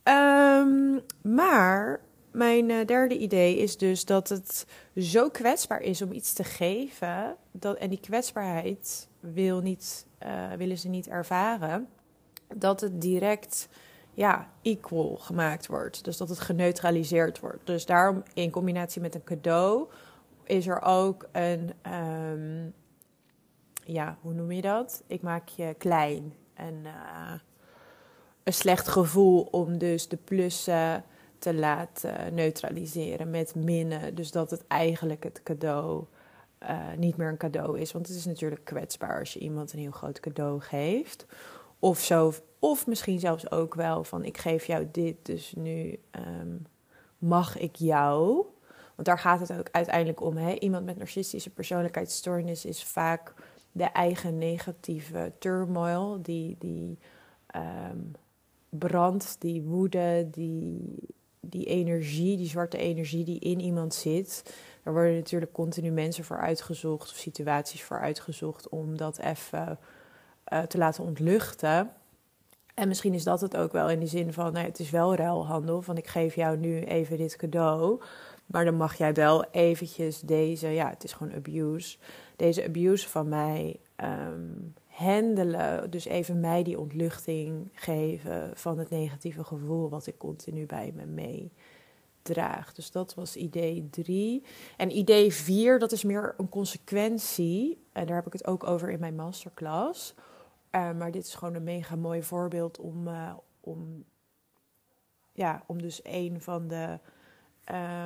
Um, 0.04 1.02
maar 1.22 2.02
mijn 2.32 2.70
uh, 2.70 2.86
derde 2.86 3.18
idee 3.18 3.58
is 3.58 3.78
dus 3.78 4.06
dat 4.06 4.30
het 4.30 4.66
zo 4.96 5.30
kwetsbaar 5.30 5.82
is 5.82 6.02
om 6.02 6.12
iets 6.12 6.34
te 6.34 6.44
geven. 6.44 7.36
Dat, 7.52 7.78
en 7.78 7.90
die 7.90 8.00
kwetsbaarheid 8.00 9.08
wil 9.20 9.62
niet, 9.62 10.06
uh, 10.26 10.52
willen 10.54 10.78
ze 10.78 10.90
niet 10.90 11.08
ervaren. 11.08 11.88
Dat 12.56 12.82
het 12.82 13.02
direct 13.02 13.68
ja, 14.14 14.50
equal 14.62 15.18
gemaakt 15.18 15.68
wordt. 15.68 16.04
Dus 16.04 16.18
dat 16.18 16.30
het 16.30 16.40
geneutraliseerd 16.40 17.40
wordt. 17.40 17.66
Dus 17.66 17.86
daarom 17.86 18.24
in 18.34 18.52
combinatie 18.52 19.02
met 19.02 19.16
een 19.16 19.24
cadeau 19.24 19.88
is 20.44 20.68
er 20.68 20.82
ook 20.82 21.28
een. 21.32 21.74
Um, 21.94 22.74
ja, 23.86 24.18
hoe 24.22 24.34
noem 24.34 24.52
je 24.52 24.62
dat? 24.62 25.04
Ik 25.08 25.22
maak 25.22 25.48
je 25.48 25.76
klein. 25.78 26.34
En. 26.54 26.76
Uh, 26.84 27.34
een 28.44 28.54
slecht 28.54 28.88
gevoel 28.88 29.48
om 29.52 29.78
dus 29.78 30.08
de 30.08 30.18
plussen 30.18 31.04
te 31.38 31.54
laten 31.54 32.34
neutraliseren 32.34 33.30
met 33.30 33.56
minnen. 33.56 34.16
Dus 34.16 34.32
dat 34.32 34.52
het 34.52 34.68
eigenlijk 34.68 35.24
het 35.24 35.44
cadeau 35.44 36.06
uh, 36.64 36.78
niet 36.98 37.18
meer 37.18 37.28
een 37.28 37.38
cadeau 37.38 37.80
is. 37.80 37.92
Want 37.92 38.08
het 38.08 38.18
is 38.18 38.26
natuurlijk 38.26 38.64
kwetsbaar 38.64 39.20
als 39.20 39.34
je 39.34 39.40
iemand 39.40 39.74
een 39.74 39.80
heel 39.80 39.92
groot 39.92 40.20
cadeau 40.20 40.62
geeft. 40.62 41.26
Of, 41.80 42.00
zo, 42.00 42.34
of 42.60 42.88
misschien 42.88 43.20
zelfs 43.20 43.52
ook 43.52 43.74
wel 43.74 44.04
van 44.04 44.26
ik 44.26 44.38
geef 44.38 44.66
jou 44.66 44.88
dit, 44.92 45.16
dus 45.26 45.54
nu 45.56 46.00
um, 46.40 46.66
mag 47.18 47.58
ik 47.58 47.76
jou. 47.76 48.46
Want 48.96 49.08
daar 49.08 49.20
gaat 49.20 49.40
het 49.40 49.54
ook 49.54 49.68
uiteindelijk 49.72 50.22
om. 50.22 50.38
Hè? 50.38 50.54
Iemand 50.54 50.86
met 50.86 50.98
narcistische 50.98 51.50
persoonlijkheidsstoornis 51.50 52.66
is 52.66 52.84
vaak 52.84 53.34
de 53.72 53.84
eigen 53.84 54.38
negatieve 54.38 55.32
turmoil 55.40 56.22
die, 56.22 56.56
die 56.60 57.00
um, 57.56 58.12
brand, 58.80 59.36
die 59.40 59.62
woede, 59.62 60.28
die, 60.32 60.96
die 61.40 61.66
energie, 61.66 62.38
die 62.38 62.48
zwarte 62.48 62.78
energie 62.78 63.24
die 63.24 63.40
in 63.40 63.60
iemand 63.60 63.94
zit. 63.94 64.56
Daar 64.84 64.94
worden 64.94 65.16
natuurlijk 65.16 65.52
continu 65.52 65.92
mensen 65.92 66.24
voor 66.24 66.40
uitgezocht 66.40 67.12
of 67.12 67.18
situaties 67.18 67.84
voor 67.84 68.00
uitgezocht 68.00 68.70
om 68.70 68.98
dat 68.98 69.20
even 69.20 69.80
uh, 70.54 70.62
te 70.62 70.78
laten 70.78 71.04
ontluchten. 71.04 71.92
En 72.74 72.88
misschien 72.88 73.14
is 73.14 73.24
dat 73.24 73.42
het 73.42 73.58
ook 73.58 73.72
wel 73.72 73.90
in 73.90 74.00
de 74.00 74.08
zin 74.08 74.34
van, 74.34 74.54
nou, 74.54 74.66
het 74.66 74.80
is 74.80 74.90
wel 74.90 75.16
ruilhandel, 75.16 75.82
van 75.82 75.98
ik 75.98 76.08
geef 76.08 76.36
jou 76.36 76.58
nu 76.58 76.84
even 76.84 77.18
dit 77.18 77.36
cadeau, 77.36 78.02
maar 78.46 78.66
dan 78.66 78.76
mag 78.76 78.98
jij 78.98 79.14
wel 79.14 79.46
eventjes 79.52 80.20
deze, 80.20 80.68
ja, 80.68 80.90
het 80.90 81.04
is 81.04 81.14
gewoon 81.14 81.34
abuse, 81.34 81.98
deze 82.36 82.66
abuse 82.66 83.10
van 83.10 83.30
mij 83.30 83.80
um, 84.04 84.74
handelen. 84.94 85.92
Dus 85.92 86.06
even 86.06 86.40
mij 86.40 86.64
die 86.64 86.80
ontluchting 86.80 87.70
geven 87.74 88.52
van 88.54 88.78
het 88.78 88.90
negatieve 88.90 89.44
gevoel 89.44 89.90
wat 89.90 90.08
ik 90.08 90.18
continu 90.18 90.66
bij 90.66 90.94
me 90.96 91.06
meedraag. 91.06 92.74
Dus 92.74 92.92
dat 92.92 93.14
was 93.14 93.36
idee 93.36 93.90
3. 93.90 94.44
En 94.78 94.98
idee 94.98 95.34
4, 95.34 95.80
dat 95.80 95.92
is 95.92 96.04
meer 96.04 96.34
een 96.38 96.50
consequentie. 96.50 97.84
En 97.92 98.06
daar 98.06 98.16
heb 98.16 98.28
ik 98.28 98.34
het 98.34 98.48
ook 98.48 98.64
over 98.64 98.90
in 98.90 99.00
mijn 99.00 99.16
masterclass. 99.16 100.14
Uh, 100.72 100.92
maar 100.92 101.12
dit 101.12 101.26
is 101.26 101.36
gewoon 101.36 101.56
een 101.56 101.64
mega 101.64 101.96
mooi 101.96 102.24
voorbeeld 102.24 102.80
om, 102.80 103.08
uh, 103.08 103.34
om, 103.60 104.04
ja, 105.32 105.64
om 105.68 105.82
dus 105.82 106.00
een 106.04 106.42
van 106.42 106.68
de 106.68 107.00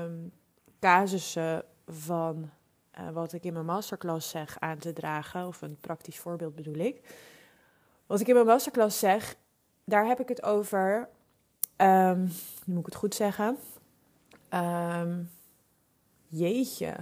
um, 0.03 0.31
casussen 0.79 1.63
van 1.87 2.49
uh, 2.99 3.09
wat 3.09 3.33
ik 3.33 3.43
in 3.43 3.53
mijn 3.53 3.65
masterclass 3.65 4.29
zeg 4.29 4.59
aan 4.59 4.77
te 4.77 4.93
dragen, 4.93 5.47
of 5.47 5.61
een 5.61 5.77
praktisch 5.81 6.19
voorbeeld 6.19 6.55
bedoel 6.55 6.77
ik. 6.77 7.01
Wat 8.05 8.19
ik 8.19 8.27
in 8.27 8.33
mijn 8.33 8.45
masterclass 8.45 8.99
zeg, 8.99 9.35
daar 9.83 10.05
heb 10.05 10.19
ik 10.19 10.27
het 10.27 10.43
over, 10.43 11.09
um, 11.77 12.21
nu 12.65 12.73
moet 12.73 12.79
ik 12.79 12.85
het 12.85 12.95
goed 12.95 13.15
zeggen. 13.15 13.57
Um, 14.53 15.29
jeetje, 16.27 16.95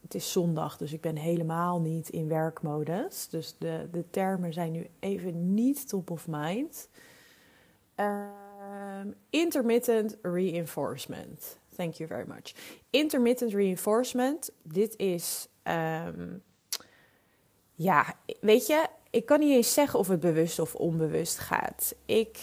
het 0.00 0.14
is 0.14 0.32
zondag, 0.32 0.76
dus 0.76 0.92
ik 0.92 1.00
ben 1.00 1.16
helemaal 1.16 1.80
niet 1.80 2.08
in 2.08 2.28
werkmodus. 2.28 3.28
Dus 3.28 3.56
de, 3.58 3.88
de 3.92 4.10
termen 4.10 4.52
zijn 4.52 4.72
nu 4.72 4.86
even 4.98 5.54
niet 5.54 5.88
top 5.88 6.10
of 6.10 6.26
mind. 6.28 6.88
Um, 7.96 9.14
intermittent 9.30 10.16
reinforcement. 10.22 11.58
Thank 11.76 11.94
you 11.94 12.08
very 12.08 12.24
much. 12.26 12.54
Intermittent 12.90 13.52
reinforcement. 13.52 14.50
Dit 14.62 14.96
is. 14.96 15.48
Um, 15.64 16.42
ja, 17.74 18.14
weet 18.40 18.66
je, 18.66 18.86
ik 19.10 19.26
kan 19.26 19.40
niet 19.40 19.54
eens 19.54 19.74
zeggen 19.74 19.98
of 19.98 20.08
het 20.08 20.20
bewust 20.20 20.58
of 20.58 20.74
onbewust 20.74 21.38
gaat. 21.38 21.94
Ik 22.04 22.38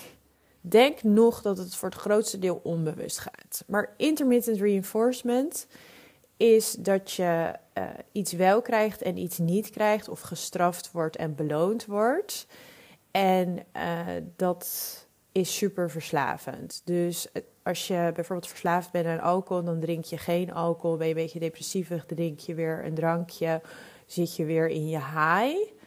denk 0.62 1.04
nog 1.04 1.42
dat 1.42 1.58
het 1.58 1.76
voor 1.76 1.90
het 1.90 1.98
grootste 1.98 2.40
deel 2.40 2.60
onbewust 2.64 3.20
gaat. 3.20 3.64
Maar 3.68 3.94
intermittent 3.98 4.60
reinforcement 4.60 5.68
is 6.38 6.72
dat 6.72 7.12
je 7.12 7.54
uh, 7.78 7.90
iets 8.12 8.34
wel 8.34 8.62
krijgt 8.62 9.02
en 9.02 9.18
iets 9.18 9.38
niet 9.38 9.70
krijgt, 9.70 10.10
of 10.10 10.22
gestraft 10.22 10.92
wordt 10.92 11.16
en 11.16 11.36
beloond 11.36 11.86
wordt. 11.86 12.48
En 13.12 13.66
uh, 13.76 14.06
dat 14.36 14.68
is 15.32 15.58
super 15.58 15.92
verslavend. 15.92 16.82
Dus 16.86 17.28
als 17.70 17.88
je 17.88 18.12
bijvoorbeeld 18.16 18.50
verslaafd 18.50 18.92
bent 18.92 19.06
aan 19.06 19.20
alcohol, 19.20 19.64
dan 19.64 19.80
drink 19.80 20.06
je 20.06 20.18
geen 20.18 20.54
alcohol. 20.54 20.98
Ben 20.98 21.08
je 21.08 21.14
een 21.14 21.22
beetje 21.22 21.40
depressief, 21.40 21.92
drink 22.06 22.40
je 22.40 22.54
weer 22.54 22.86
een 22.86 22.94
drankje, 22.94 23.62
zit 24.06 24.36
je 24.36 24.46
weer 24.46 24.68
in 24.68 24.90
je 24.90 24.98
high. 24.98 25.78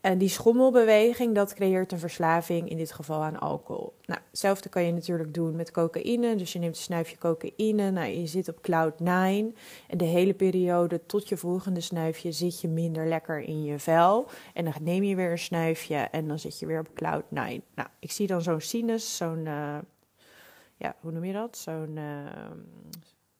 En 0.00 0.18
die 0.18 0.28
schommelbeweging, 0.28 1.34
dat 1.34 1.54
creëert 1.54 1.92
een 1.92 1.98
verslaving, 1.98 2.70
in 2.70 2.76
dit 2.76 2.92
geval 2.92 3.22
aan 3.22 3.38
alcohol. 3.38 3.92
Nou, 4.04 4.20
hetzelfde 4.30 4.68
kan 4.68 4.84
je 4.84 4.92
natuurlijk 4.92 5.34
doen 5.34 5.56
met 5.56 5.70
cocaïne. 5.70 6.36
Dus 6.36 6.52
je 6.52 6.58
neemt 6.58 6.76
een 6.76 6.82
snuifje 6.82 7.18
cocaïne, 7.18 7.90
nou, 7.90 8.08
je 8.08 8.26
zit 8.26 8.48
op 8.48 8.60
cloud 8.60 9.00
9. 9.00 9.54
En 9.88 9.98
de 9.98 10.04
hele 10.04 10.34
periode 10.34 11.06
tot 11.06 11.28
je 11.28 11.36
volgende 11.36 11.80
snuifje 11.80 12.32
zit 12.32 12.60
je 12.60 12.68
minder 12.68 13.06
lekker 13.06 13.40
in 13.40 13.64
je 13.64 13.78
vel. 13.78 14.26
En 14.54 14.64
dan 14.64 14.74
neem 14.80 15.02
je 15.02 15.16
weer 15.16 15.30
een 15.30 15.38
snuifje 15.38 15.96
en 15.96 16.28
dan 16.28 16.38
zit 16.38 16.58
je 16.58 16.66
weer 16.66 16.80
op 16.80 16.94
cloud 16.94 17.24
9. 17.28 17.62
Nou, 17.74 17.88
ik 17.98 18.12
zie 18.12 18.26
dan 18.26 18.42
zo'n 18.42 18.60
sinus, 18.60 19.16
zo'n, 19.16 19.44
uh, 19.46 19.78
ja, 20.76 20.96
hoe 21.00 21.12
noem 21.12 21.24
je 21.24 21.32
dat? 21.32 21.56
Zo'n, 21.56 21.96
uh, 21.96 22.50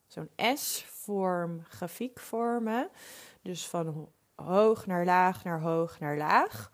zo'n 0.07 0.29
S-vorm 0.55 1.63
grafiek 1.69 2.19
vormen. 2.19 2.89
Dus 3.43 3.67
van 3.67 4.09
hoog 4.35 4.87
naar 4.87 5.05
laag, 5.05 5.45
naar 5.45 5.61
hoog, 5.61 5.99
naar 6.01 6.17
laag. 6.17 6.71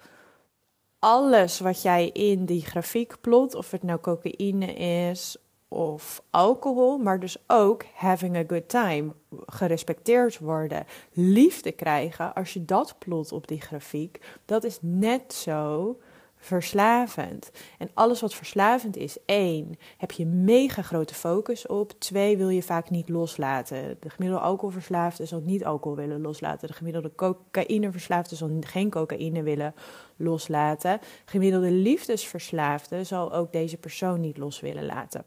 Alles 0.98 1.60
wat 1.60 1.82
jij 1.82 2.08
in 2.08 2.44
die 2.44 2.62
grafiek 2.62 3.20
plot, 3.20 3.54
of 3.54 3.70
het 3.70 3.82
nou 3.82 4.00
cocaïne 4.00 4.72
is 4.74 5.36
of 5.68 6.22
alcohol, 6.30 6.98
maar 6.98 7.20
dus 7.20 7.36
ook 7.46 7.84
having 7.94 8.36
a 8.36 8.44
good 8.46 8.68
time, 8.68 9.12
gerespecteerd 9.46 10.38
worden, 10.38 10.86
liefde 11.12 11.72
krijgen, 11.72 12.34
als 12.34 12.52
je 12.52 12.64
dat 12.64 12.94
plot 12.98 13.32
op 13.32 13.48
die 13.48 13.60
grafiek, 13.60 14.40
dat 14.44 14.64
is 14.64 14.78
net 14.80 15.32
zo 15.32 15.96
verslavend. 16.42 17.50
En 17.78 17.90
alles 17.94 18.20
wat 18.20 18.34
verslavend 18.34 18.96
is, 18.96 19.16
één, 19.24 19.76
heb 19.98 20.10
je 20.10 20.26
mega 20.26 20.82
grote 20.82 21.14
focus 21.14 21.66
op. 21.66 21.92
Twee, 21.98 22.36
wil 22.36 22.48
je 22.48 22.62
vaak 22.62 22.90
niet 22.90 23.08
loslaten. 23.08 23.96
De 24.00 24.10
gemiddelde 24.10 24.44
alcoholverslaafde 24.44 25.24
zal 25.26 25.40
niet 25.40 25.64
alcohol 25.64 25.96
willen 25.96 26.20
loslaten. 26.20 26.68
De 26.68 26.74
gemiddelde 26.74 27.14
cocaïneverslaafde 27.14 28.36
zal 28.36 28.50
geen 28.60 28.90
cocaïne 28.90 29.42
willen 29.42 29.74
loslaten. 30.16 31.00
Gemiddelde 31.24 31.70
liefdesverslaafde 31.70 33.04
zal 33.04 33.32
ook 33.32 33.52
deze 33.52 33.76
persoon 33.76 34.20
niet 34.20 34.36
los 34.36 34.60
willen 34.60 34.86
laten. 34.86 35.24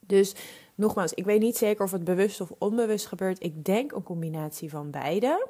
Dus 0.00 0.34
nogmaals, 0.74 1.14
ik 1.14 1.24
weet 1.24 1.40
niet 1.40 1.56
zeker 1.56 1.84
of 1.84 1.90
het 1.90 2.04
bewust 2.04 2.40
of 2.40 2.52
onbewust 2.58 3.06
gebeurt. 3.06 3.42
Ik 3.42 3.64
denk 3.64 3.92
een 3.92 4.02
combinatie 4.02 4.70
van 4.70 4.90
beide 4.90 5.46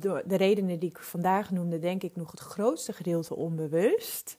door 0.00 0.22
de 0.26 0.36
redenen 0.36 0.78
die 0.78 0.90
ik 0.90 0.98
vandaag 0.98 1.50
noemde, 1.50 1.78
denk 1.78 2.02
ik 2.02 2.16
nog 2.16 2.30
het 2.30 2.40
grootste 2.40 2.92
gedeelte 2.92 3.36
onbewust. 3.36 4.38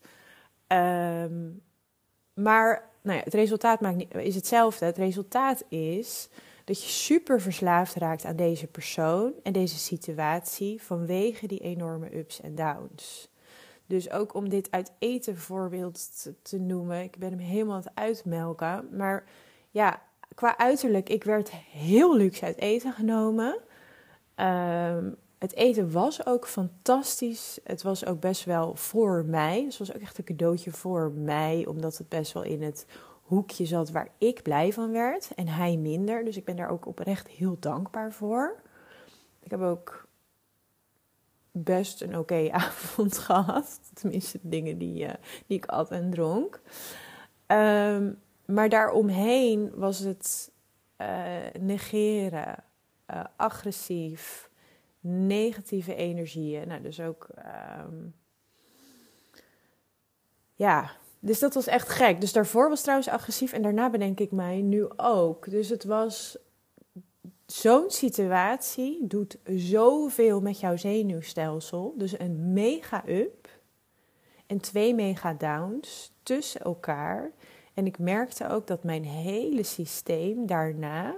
Um, 0.68 1.62
maar 2.34 2.90
nou 3.02 3.18
ja, 3.18 3.24
het 3.24 3.34
resultaat 3.34 3.82
maakt 3.82 3.96
niet, 3.96 4.16
is 4.16 4.36
hetzelfde. 4.36 4.86
Het 4.86 4.98
resultaat 4.98 5.64
is 5.70 6.30
dat 6.66 6.84
je 6.84 6.90
super 6.90 7.42
verslaafd 7.42 7.96
raakt 7.96 8.26
aan 8.26 8.36
deze 8.36 8.68
persoon 8.68 9.34
en 9.44 9.54
deze 9.54 9.78
situatie 9.78 10.82
vanwege 10.82 11.48
die 11.48 11.60
enorme 11.60 12.18
ups 12.18 12.42
en 12.42 12.56
downs. 12.56 13.30
Dus 13.86 14.12
ook 14.12 14.34
om 14.34 14.50
dit 14.50 14.72
uit 14.72 14.92
eten 15.00 15.38
voorbeeld 15.38 16.28
te, 16.42 16.60
noemen, 16.60 17.04
ik 17.04 17.18
ben 17.18 17.30
hem 17.30 17.40
helemaal 17.40 17.76
aan 17.76 17.84
het 17.84 17.92
uitmelken. 17.96 18.88
Maar 18.92 19.24
ja, 19.70 20.02
qua 20.36 20.58
uiterlijk, 20.58 21.10
ik 21.10 21.24
werd 21.24 21.52
heel 21.72 22.16
luxe 22.16 22.46
uit 22.46 22.58
eten 22.58 22.94
genomen. 22.94 23.60
Um, 24.36 25.16
het 25.40 25.54
eten 25.54 25.92
was 25.92 26.26
ook 26.26 26.48
fantastisch. 26.48 27.60
Het 27.64 27.82
was 27.82 28.06
ook 28.06 28.20
best 28.20 28.46
wel 28.46 28.76
voor 28.76 29.26
mij. 29.26 29.64
Het 29.64 29.78
was 29.78 29.94
ook 29.94 30.02
echt 30.02 30.18
een 30.18 30.24
cadeautje 30.24 30.72
voor 30.72 31.12
mij, 31.12 31.66
omdat 31.68 31.98
het 31.98 32.10
best 32.10 32.34
wel 32.34 32.44
in 32.44 32.62
het 32.62 32.86
hoekje 33.22 33.66
zat 33.66 33.92
waar 33.92 34.10
ik 34.18 34.42
blij 34.42 34.74
van 34.74 34.92
werd 34.92 35.32
en 35.36 35.48
hij 35.48 35.78
minder. 35.78 36.26
Dus 36.26 36.38
ik 36.38 36.46
ben 36.46 36.56
daar 36.56 36.70
ook 36.70 36.86
oprecht 36.86 37.28
heel 37.28 37.58
dankbaar 37.60 38.14
voor. 38.14 38.62
Ik 39.40 39.52
heb 39.52 39.62
ook 39.62 40.08
best 41.52 42.02
een 42.02 42.18
oké 42.18 42.50
avond 42.52 43.18
gehad. 43.18 43.80
Tenminste, 43.94 44.40
de 44.42 44.50
dingen 44.50 44.78
die, 44.78 45.04
uh, 45.04 45.14
die 45.48 45.58
ik 45.58 45.66
at 45.66 45.92
en 45.92 46.10
dronk. 46.10 46.62
Um, 47.48 48.20
maar 48.46 48.70
daaromheen 48.70 49.72
was 49.76 50.00
het 50.00 50.52
uh, 51.02 51.08
negeren, 51.60 52.64
uh, 53.14 53.24
agressief 53.36 54.49
negatieve 55.00 55.96
energieën. 55.96 56.68
Nou, 56.68 56.82
dus 56.82 57.00
ook. 57.00 57.28
Um, 57.86 58.14
ja, 60.56 60.92
dus 61.20 61.40
dat 61.40 61.54
was 61.54 61.68
echt 61.68 61.90
gek. 61.90 62.22
Dus 62.22 62.34
daarvoor 62.34 62.70
was 62.70 62.82
trouwens 62.82 63.10
agressief 63.10 63.54
en 63.54 63.62
daarna 63.62 63.90
bedenk 63.90 64.20
ik 64.20 64.32
mij 64.32 64.62
nu 64.62 64.88
ook. 64.96 65.50
Dus 65.50 65.70
het 65.70 65.84
was. 65.84 66.38
Zo'n 67.46 67.90
situatie 67.90 69.08
doet 69.08 69.38
zoveel 69.56 70.42
met 70.42 70.60
jouw 70.60 70.78
zenuwstelsel. 70.78 71.94
Dus 71.98 72.20
een 72.20 72.54
mega 72.54 73.04
up 73.08 73.50
en 74.48 74.60
twee 74.60 74.96
mega 74.96 75.34
downs 75.34 76.12
tussen 76.24 76.62
elkaar. 76.62 77.32
En 77.74 77.86
ik 77.86 78.00
merkte 78.00 78.50
ook 78.50 78.68
dat 78.68 78.84
mijn 78.84 79.04
hele 79.04 79.64
systeem 79.64 80.46
daarna 80.46 81.16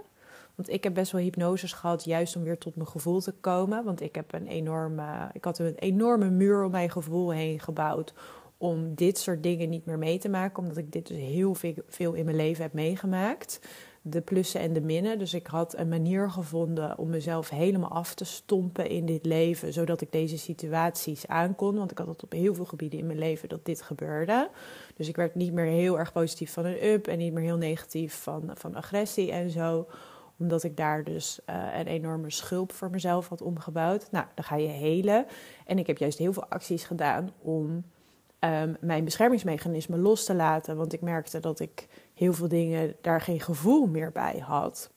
want 0.55 0.69
ik 0.69 0.83
heb 0.83 0.93
best 0.93 1.11
wel 1.11 1.21
hypnoses 1.21 1.73
gehad, 1.73 2.03
juist 2.03 2.35
om 2.35 2.43
weer 2.43 2.57
tot 2.57 2.75
mijn 2.75 2.87
gevoel 2.87 3.19
te 3.19 3.31
komen. 3.31 3.83
Want 3.83 4.01
ik, 4.01 4.15
heb 4.15 4.33
een 4.33 4.47
enorme, 4.47 5.29
ik 5.33 5.43
had 5.43 5.59
een 5.59 5.75
enorme 5.75 6.29
muur 6.29 6.63
om 6.63 6.71
mijn 6.71 6.91
gevoel 6.91 7.31
heen 7.31 7.59
gebouwd. 7.59 8.13
Om 8.57 8.95
dit 8.95 9.17
soort 9.17 9.43
dingen 9.43 9.69
niet 9.69 9.85
meer 9.85 9.97
mee 9.97 10.19
te 10.19 10.29
maken. 10.29 10.63
Omdat 10.63 10.77
ik 10.77 10.91
dit 10.91 11.07
dus 11.07 11.17
heel 11.17 11.55
veel 11.87 12.13
in 12.13 12.25
mijn 12.25 12.37
leven 12.37 12.63
heb 12.63 12.73
meegemaakt. 12.73 13.59
De 14.01 14.21
plussen 14.21 14.61
en 14.61 14.73
de 14.73 14.81
minnen. 14.81 15.19
Dus 15.19 15.33
ik 15.33 15.47
had 15.47 15.77
een 15.77 15.89
manier 15.89 16.29
gevonden 16.29 16.97
om 16.97 17.09
mezelf 17.09 17.49
helemaal 17.49 17.89
af 17.91 18.13
te 18.13 18.25
stompen 18.25 18.89
in 18.89 19.05
dit 19.05 19.25
leven. 19.25 19.73
Zodat 19.73 20.01
ik 20.01 20.11
deze 20.11 20.37
situaties 20.37 21.27
aankon. 21.27 21.75
Want 21.75 21.91
ik 21.91 21.97
had 21.97 22.07
het 22.07 22.23
op 22.23 22.31
heel 22.31 22.55
veel 22.55 22.65
gebieden 22.65 22.99
in 22.99 23.05
mijn 23.05 23.19
leven 23.19 23.49
dat 23.49 23.65
dit 23.65 23.81
gebeurde. 23.81 24.49
Dus 24.95 25.07
ik 25.07 25.15
werd 25.15 25.35
niet 25.35 25.53
meer 25.53 25.65
heel 25.65 25.99
erg 25.99 26.11
positief 26.11 26.53
van 26.53 26.65
een 26.65 26.85
up. 26.85 27.07
En 27.07 27.17
niet 27.17 27.33
meer 27.33 27.43
heel 27.43 27.57
negatief 27.57 28.21
van, 28.23 28.51
van 28.53 28.75
agressie 28.75 29.31
en 29.31 29.49
zo 29.49 29.87
omdat 30.41 30.63
ik 30.63 30.77
daar 30.77 31.03
dus 31.03 31.39
uh, 31.49 31.79
een 31.79 31.87
enorme 31.87 32.31
schulp 32.31 32.73
voor 32.73 32.89
mezelf 32.89 33.27
had 33.27 33.41
omgebouwd. 33.41 34.11
Nou, 34.11 34.25
dan 34.35 34.43
ga 34.43 34.55
je 34.55 34.67
helen. 34.67 35.25
En 35.65 35.77
ik 35.77 35.87
heb 35.87 35.97
juist 35.97 36.17
heel 36.17 36.33
veel 36.33 36.47
acties 36.49 36.83
gedaan 36.83 37.29
om 37.41 37.83
um, 38.39 38.77
mijn 38.79 39.03
beschermingsmechanisme 39.03 39.97
los 39.97 40.25
te 40.25 40.35
laten. 40.35 40.77
Want 40.77 40.93
ik 40.93 41.01
merkte 41.01 41.39
dat 41.39 41.59
ik 41.59 41.87
heel 42.13 42.33
veel 42.33 42.47
dingen 42.47 42.95
daar 43.01 43.21
geen 43.21 43.39
gevoel 43.39 43.87
meer 43.87 44.11
bij 44.11 44.43
had. 44.45 44.91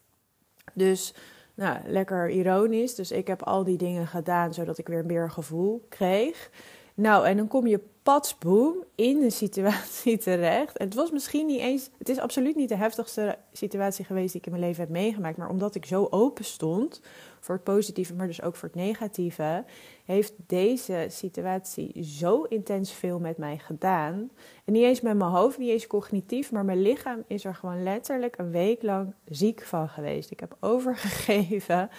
Dus 0.73 1.13
nou, 1.53 1.77
lekker 1.85 2.29
ironisch. 2.29 2.95
Dus 2.95 3.11
ik 3.11 3.27
heb 3.27 3.43
al 3.43 3.63
die 3.63 3.77
dingen 3.77 4.07
gedaan 4.07 4.53
zodat 4.53 4.77
ik 4.77 4.87
weer 4.87 5.05
meer 5.05 5.31
gevoel 5.31 5.85
kreeg. 5.89 6.49
Nou, 6.95 7.27
en 7.27 7.37
dan 7.37 7.47
kom 7.47 7.67
je 7.67 7.79
patsboom 8.05 8.83
in 8.95 9.23
een 9.23 9.31
situatie 9.31 10.17
terecht. 10.27 10.77
Het 10.77 10.93
was 10.93 11.11
misschien 11.11 11.45
niet 11.45 11.59
eens, 11.59 11.89
het 11.97 12.09
is 12.09 12.19
absoluut 12.19 12.55
niet 12.55 12.69
de 12.69 12.75
heftigste 12.75 13.37
situatie 13.51 14.05
geweest 14.05 14.31
die 14.31 14.41
ik 14.41 14.45
in 14.45 14.51
mijn 14.51 14.63
leven 14.63 14.83
heb 14.83 14.91
meegemaakt. 14.91 15.37
Maar 15.37 15.49
omdat 15.49 15.75
ik 15.75 15.85
zo 15.85 16.07
open 16.09 16.45
stond 16.45 17.01
voor 17.39 17.55
het 17.55 17.63
positieve, 17.63 18.13
maar 18.13 18.27
dus 18.27 18.41
ook 18.41 18.55
voor 18.55 18.67
het 18.67 18.77
negatieve, 18.77 19.63
heeft 20.03 20.33
deze 20.47 21.05
situatie 21.09 22.03
zo 22.03 22.41
intens 22.43 22.91
veel 22.91 23.19
met 23.19 23.37
mij 23.37 23.57
gedaan. 23.57 24.31
En 24.65 24.73
niet 24.73 24.83
eens 24.83 25.01
met 25.01 25.17
mijn 25.17 25.31
hoofd, 25.31 25.57
niet 25.57 25.69
eens 25.69 25.87
cognitief, 25.87 26.51
maar 26.51 26.65
mijn 26.65 26.81
lichaam 26.81 27.23
is 27.27 27.45
er 27.45 27.55
gewoon 27.55 27.83
letterlijk 27.83 28.37
een 28.37 28.51
week 28.51 28.81
lang 28.81 29.13
ziek 29.29 29.61
van 29.61 29.89
geweest. 29.89 30.31
Ik 30.31 30.39
heb 30.39 30.57
overgegeven. 30.59 31.89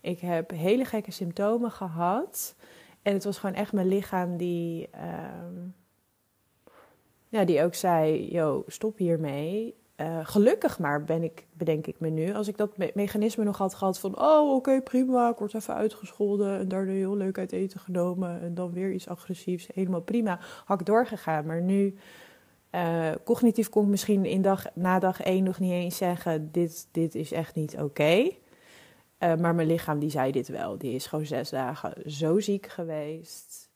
Ik 0.00 0.20
heb 0.20 0.50
hele 0.50 0.84
gekke 0.84 1.10
symptomen 1.10 1.70
gehad. 1.70 2.54
En 3.02 3.12
het 3.12 3.24
was 3.24 3.38
gewoon 3.38 3.54
echt 3.54 3.72
mijn 3.72 3.88
lichaam 3.88 4.36
die, 4.36 4.88
ehm, 4.90 5.54
ja, 7.28 7.44
die 7.44 7.62
ook 7.62 7.74
zei: 7.74 8.30
Yo, 8.32 8.64
stop 8.66 8.98
hiermee. 8.98 9.78
Uh, 10.00 10.18
gelukkig 10.22 10.78
maar 10.78 11.04
ben 11.04 11.22
ik, 11.22 11.46
bedenk 11.52 11.86
ik 11.86 12.00
me 12.00 12.08
nu, 12.08 12.34
als 12.34 12.48
ik 12.48 12.56
dat 12.56 12.76
mechanisme 12.94 13.44
nog 13.44 13.58
had 13.58 13.74
gehad 13.74 13.98
van, 13.98 14.20
oh 14.20 14.54
oké 14.54 14.80
prima, 14.82 15.30
ik 15.30 15.36
word 15.36 15.54
even 15.54 15.74
uitgescholden 15.74 16.58
en 16.58 16.68
daardoor 16.68 16.94
heel 16.94 17.16
leuk 17.16 17.38
uit 17.38 17.52
eten 17.52 17.80
genomen 17.80 18.40
en 18.40 18.54
dan 18.54 18.72
weer 18.72 18.92
iets 18.92 19.08
agressiefs, 19.08 19.68
helemaal 19.74 20.00
prima, 20.00 20.38
had 20.64 20.80
ik 20.80 20.86
doorgegaan. 20.86 21.46
Maar 21.46 21.62
nu, 21.62 21.94
uh, 22.74 23.10
cognitief 23.24 23.68
kon 23.68 23.82
ik 23.82 23.88
misschien 23.88 24.24
in 24.24 24.42
dag, 24.42 24.64
na 24.74 24.98
dag 24.98 25.20
één 25.20 25.44
nog 25.44 25.58
niet 25.58 25.72
eens 25.72 25.96
zeggen, 25.96 26.52
dit, 26.52 26.88
dit 26.92 27.14
is 27.14 27.32
echt 27.32 27.54
niet 27.54 27.76
oké. 27.78 28.30
Uh, 29.22 29.34
maar 29.34 29.54
mijn 29.54 29.68
lichaam 29.68 29.98
die 29.98 30.10
zei 30.10 30.32
dit 30.32 30.48
wel, 30.48 30.78
die 30.78 30.94
is 30.94 31.06
gewoon 31.06 31.26
zes 31.26 31.50
dagen 31.50 32.10
zo 32.10 32.40
ziek 32.40 32.66
geweest 32.66 33.68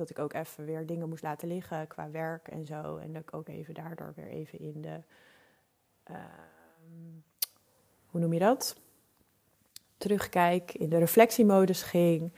dat 0.00 0.10
ik 0.10 0.18
ook 0.18 0.32
even 0.32 0.64
weer 0.64 0.86
dingen 0.86 1.08
moest 1.08 1.22
laten 1.22 1.48
liggen 1.48 1.86
qua 1.86 2.10
werk 2.10 2.48
en 2.48 2.66
zo. 2.66 2.96
En 2.96 3.12
dat 3.12 3.22
ik 3.22 3.34
ook 3.34 3.48
even 3.48 3.74
daardoor 3.74 4.12
weer 4.16 4.26
even 4.26 4.58
in 4.58 4.82
de. 4.82 5.00
Ehm, 6.02 6.18
hoe 8.06 8.20
noem 8.20 8.32
je 8.32 8.38
dat? 8.38 8.76
Terugkijk, 9.96 10.74
in 10.74 10.88
de 10.88 10.98
reflectiemodus 10.98 11.82
ging. 11.82 12.32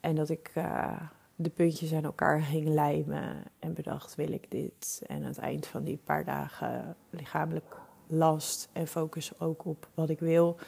En 0.00 0.14
dat 0.14 0.28
ik 0.28 0.50
uh, 0.54 1.00
de 1.34 1.50
puntjes 1.50 1.92
aan 1.92 2.04
elkaar 2.04 2.40
ging 2.40 2.68
lijmen 2.68 3.44
en 3.58 3.74
bedacht: 3.74 4.14
wil 4.14 4.32
ik 4.32 4.50
dit? 4.50 5.02
En 5.06 5.16
aan 5.16 5.22
het 5.22 5.38
eind 5.38 5.66
van 5.66 5.84
die 5.84 5.96
paar 6.04 6.24
dagen 6.24 6.96
lichamelijk 7.10 7.76
last 8.06 8.68
en 8.72 8.86
focus 8.86 9.40
ook 9.40 9.64
op 9.64 9.88
wat 9.94 10.10
ik 10.10 10.20
wil, 10.20 10.58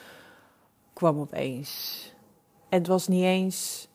kwam 0.95 1.21
opeens. 1.21 2.03
En 2.69 2.79
het 2.79 2.87
was 2.87 3.09
niet 3.09 3.25
eens 3.25 3.89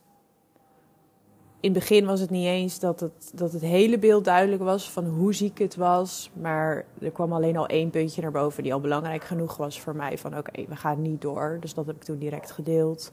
in 1.61 1.71
het 1.73 1.79
begin 1.79 2.05
was 2.05 2.19
het 2.19 2.29
niet 2.29 2.45
eens 2.45 2.79
dat 2.79 2.99
het, 2.99 3.31
dat 3.33 3.51
het 3.51 3.61
hele 3.61 3.99
beeld 3.99 4.25
duidelijk 4.25 4.61
was 4.61 4.91
van 4.91 5.05
hoe 5.05 5.33
ziek 5.33 5.59
het 5.59 5.75
was. 5.75 6.31
Maar 6.33 6.85
er 7.01 7.11
kwam 7.11 7.33
alleen 7.33 7.57
al 7.57 7.67
één 7.67 7.89
puntje 7.89 8.21
naar 8.21 8.31
boven 8.31 8.63
die 8.63 8.73
al 8.73 8.79
belangrijk 8.79 9.23
genoeg 9.23 9.57
was 9.57 9.79
voor 9.79 9.95
mij. 9.95 10.17
Van 10.17 10.37
oké, 10.37 10.65
we 10.67 10.75
gaan 10.75 11.01
niet 11.01 11.21
door. 11.21 11.57
Dus 11.59 11.73
dat 11.73 11.85
heb 11.85 11.95
ik 11.95 12.03
toen 12.03 12.17
direct 12.17 12.51
gedeeld. 12.51 13.11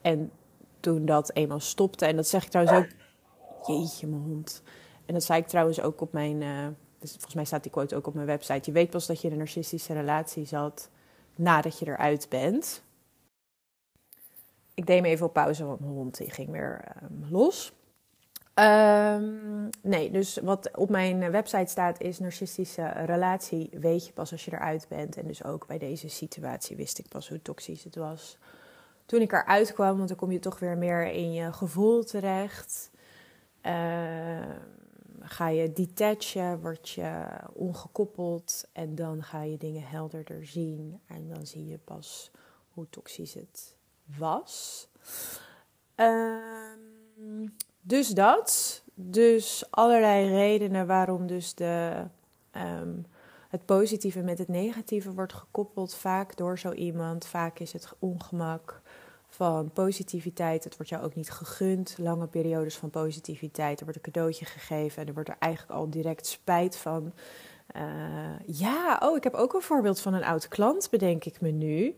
En 0.00 0.30
toen 0.80 1.04
dat 1.04 1.30
eenmaal 1.34 1.60
stopte, 1.60 2.06
en 2.06 2.16
dat 2.16 2.28
zeg 2.28 2.44
ik 2.44 2.50
trouwens 2.50 2.78
ook. 2.78 2.88
Jeetje, 3.66 4.06
mijn 4.06 4.22
hond. 4.22 4.62
En 5.06 5.14
dat 5.14 5.24
zei 5.24 5.40
ik 5.40 5.46
trouwens 5.46 5.80
ook 5.80 6.00
op 6.00 6.12
mijn. 6.12 6.40
Uh, 6.40 6.66
dus 6.98 7.10
volgens 7.10 7.34
mij 7.34 7.44
staat 7.44 7.62
die 7.62 7.72
quote 7.72 7.96
ook 7.96 8.06
op 8.06 8.14
mijn 8.14 8.26
website. 8.26 8.62
Je 8.64 8.72
weet 8.72 8.90
pas 8.90 9.06
dat 9.06 9.20
je 9.20 9.26
in 9.26 9.32
een 9.32 9.38
narcistische 9.38 9.92
relatie 9.92 10.46
zat 10.46 10.90
nadat 11.36 11.78
je 11.78 11.86
eruit 11.86 12.26
bent. 12.28 12.82
Ik 14.74 14.86
deed 14.86 15.02
me 15.02 15.08
even 15.08 15.26
op 15.26 15.32
pauze, 15.32 15.64
want 15.64 15.80
mijn 15.80 15.92
hond 15.92 16.20
ging 16.22 16.50
weer 16.50 16.84
uh, 17.02 17.30
los. 17.30 17.72
Um, 18.54 19.68
nee, 19.82 20.10
dus 20.10 20.36
wat 20.36 20.76
op 20.76 20.90
mijn 20.90 21.30
website 21.30 21.70
staat 21.70 22.00
is 22.00 22.18
narcistische 22.18 22.88
relatie 22.88 23.70
weet 23.80 24.06
je 24.06 24.12
pas 24.12 24.32
als 24.32 24.44
je 24.44 24.52
eruit 24.52 24.86
bent. 24.88 25.16
En 25.16 25.26
dus 25.26 25.44
ook 25.44 25.66
bij 25.66 25.78
deze 25.78 26.08
situatie 26.08 26.76
wist 26.76 26.98
ik 26.98 27.08
pas 27.08 27.28
hoe 27.28 27.42
toxisch 27.42 27.84
het 27.84 27.96
was. 27.96 28.38
Toen 29.06 29.20
ik 29.20 29.32
eruit 29.32 29.72
kwam, 29.72 29.96
want 29.96 30.08
dan 30.08 30.16
kom 30.16 30.32
je 30.32 30.38
toch 30.38 30.58
weer 30.58 30.78
meer 30.78 31.06
in 31.06 31.32
je 31.32 31.52
gevoel 31.52 32.04
terecht. 32.04 32.90
Uh, 33.62 33.72
ga 35.20 35.48
je 35.48 35.72
detachen, 35.72 36.60
word 36.60 36.88
je 36.88 37.26
ongekoppeld 37.52 38.68
en 38.72 38.94
dan 38.94 39.22
ga 39.22 39.42
je 39.42 39.56
dingen 39.56 39.86
helderder 39.86 40.46
zien. 40.46 41.00
En 41.06 41.28
dan 41.28 41.46
zie 41.46 41.66
je 41.66 41.78
pas 41.78 42.30
hoe 42.68 42.88
toxisch 42.90 43.34
het 43.34 43.73
was. 44.16 44.88
Um, 45.96 47.56
dus 47.80 48.08
dat. 48.08 48.82
Dus 48.94 49.64
allerlei 49.70 50.28
redenen 50.28 50.86
waarom 50.86 51.26
dus 51.26 51.54
de, 51.54 52.04
um, 52.52 53.06
het 53.48 53.64
positieve 53.64 54.20
met 54.20 54.38
het 54.38 54.48
negatieve 54.48 55.12
wordt 55.12 55.32
gekoppeld. 55.32 55.94
Vaak 55.94 56.36
door 56.36 56.58
zo 56.58 56.72
iemand. 56.72 57.26
Vaak 57.26 57.58
is 57.58 57.72
het 57.72 57.92
ongemak 57.98 58.82
van 59.28 59.70
positiviteit. 59.72 60.64
Het 60.64 60.76
wordt 60.76 60.90
jou 60.90 61.04
ook 61.04 61.14
niet 61.14 61.30
gegund. 61.30 61.94
Lange 61.98 62.26
periodes 62.26 62.76
van 62.76 62.90
positiviteit. 62.90 63.78
Er 63.78 63.84
wordt 63.84 64.06
een 64.06 64.12
cadeautje 64.12 64.44
gegeven 64.44 65.02
en 65.02 65.08
er 65.08 65.14
wordt 65.14 65.28
er 65.28 65.36
eigenlijk 65.38 65.72
al 65.72 65.90
direct 65.90 66.26
spijt 66.26 66.76
van. 66.76 67.12
Uh, 67.76 68.38
ja, 68.46 69.00
oh, 69.02 69.16
ik 69.16 69.24
heb 69.24 69.34
ook 69.34 69.54
een 69.54 69.60
voorbeeld 69.60 70.00
van 70.00 70.14
een 70.14 70.24
oud 70.24 70.48
klant, 70.48 70.90
bedenk 70.90 71.24
ik 71.24 71.40
me 71.40 71.50
nu. 71.50 71.96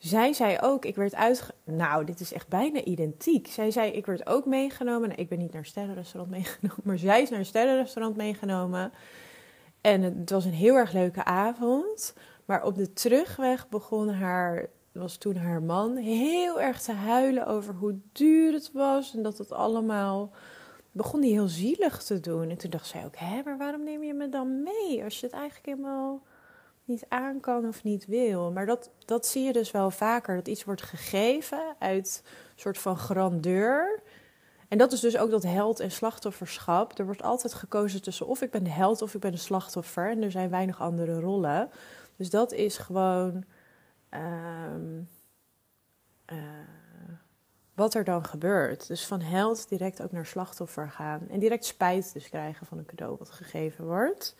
Zij 0.00 0.32
zei 0.32 0.58
ook, 0.60 0.84
ik 0.84 0.96
werd 0.96 1.14
uit. 1.14 1.50
Nou, 1.64 2.04
dit 2.04 2.20
is 2.20 2.32
echt 2.32 2.48
bijna 2.48 2.84
identiek. 2.84 3.46
Zij 3.46 3.70
zei, 3.70 3.90
ik 3.90 4.06
werd 4.06 4.26
ook 4.26 4.46
meegenomen. 4.46 5.08
Nou, 5.08 5.20
ik 5.20 5.28
ben 5.28 5.38
niet 5.38 5.52
naar 5.52 5.60
een 5.60 5.66
sterrenrestaurant 5.66 6.30
meegenomen, 6.30 6.80
maar 6.84 6.98
zij 6.98 7.22
is 7.22 7.30
naar 7.30 7.38
een 7.38 7.44
sterrenrestaurant 7.44 8.16
meegenomen. 8.16 8.92
En 9.80 10.02
het 10.02 10.30
was 10.30 10.44
een 10.44 10.52
heel 10.52 10.74
erg 10.74 10.92
leuke 10.92 11.24
avond. 11.24 12.14
Maar 12.44 12.64
op 12.64 12.76
de 12.76 12.92
terugweg 12.92 13.68
begon 13.68 14.08
haar, 14.08 14.66
was 14.92 15.16
toen 15.16 15.36
haar 15.36 15.62
man, 15.62 15.96
heel 15.96 16.60
erg 16.60 16.80
te 16.80 16.92
huilen 16.92 17.46
over 17.46 17.74
hoe 17.74 17.98
duur 18.12 18.52
het 18.52 18.70
was. 18.72 19.14
En 19.14 19.22
dat 19.22 19.38
het 19.38 19.52
allemaal. 19.52 20.30
Begon 20.92 21.20
hij 21.20 21.30
heel 21.30 21.48
zielig 21.48 22.02
te 22.02 22.20
doen. 22.20 22.50
En 22.50 22.56
toen 22.56 22.70
dacht 22.70 22.86
zij 22.86 23.04
ook, 23.04 23.16
hè, 23.16 23.42
maar 23.44 23.58
waarom 23.58 23.84
neem 23.84 24.02
je 24.02 24.14
me 24.14 24.28
dan 24.28 24.62
mee? 24.62 25.04
Als 25.04 25.20
je 25.20 25.26
het 25.26 25.34
eigenlijk 25.34 25.66
helemaal 25.66 26.22
niet 26.90 27.04
aan 27.08 27.40
kan 27.40 27.68
of 27.68 27.82
niet 27.82 28.06
wil. 28.06 28.52
Maar 28.52 28.66
dat, 28.66 28.90
dat 29.04 29.26
zie 29.26 29.44
je 29.44 29.52
dus 29.52 29.70
wel 29.70 29.90
vaker. 29.90 30.36
Dat 30.36 30.48
iets 30.48 30.64
wordt 30.64 30.82
gegeven 30.82 31.76
uit 31.78 32.22
een 32.24 32.60
soort 32.60 32.78
van 32.78 32.96
grandeur. 32.96 34.02
En 34.68 34.78
dat 34.78 34.92
is 34.92 35.00
dus 35.00 35.16
ook 35.16 35.30
dat 35.30 35.42
held- 35.42 35.80
en 35.80 35.90
slachtofferschap. 35.90 36.98
Er 36.98 37.04
wordt 37.04 37.22
altijd 37.22 37.54
gekozen 37.54 38.02
tussen 38.02 38.26
of 38.26 38.42
ik 38.42 38.50
ben 38.50 38.64
de 38.64 38.70
held 38.70 39.02
of 39.02 39.14
ik 39.14 39.20
ben 39.20 39.32
de 39.32 39.36
slachtoffer. 39.36 40.10
En 40.10 40.22
er 40.22 40.30
zijn 40.30 40.50
weinig 40.50 40.80
andere 40.80 41.20
rollen. 41.20 41.70
Dus 42.16 42.30
dat 42.30 42.52
is 42.52 42.78
gewoon 42.78 43.44
um, 44.10 45.08
uh, 46.32 46.38
wat 47.74 47.94
er 47.94 48.04
dan 48.04 48.24
gebeurt. 48.24 48.86
Dus 48.86 49.06
van 49.06 49.20
held 49.20 49.68
direct 49.68 50.02
ook 50.02 50.12
naar 50.12 50.26
slachtoffer 50.26 50.90
gaan. 50.90 51.28
En 51.28 51.38
direct 51.38 51.64
spijt 51.64 52.12
dus 52.12 52.28
krijgen 52.28 52.66
van 52.66 52.78
een 52.78 52.86
cadeau 52.86 53.16
wat 53.18 53.30
gegeven 53.30 53.84
wordt. 53.84 54.36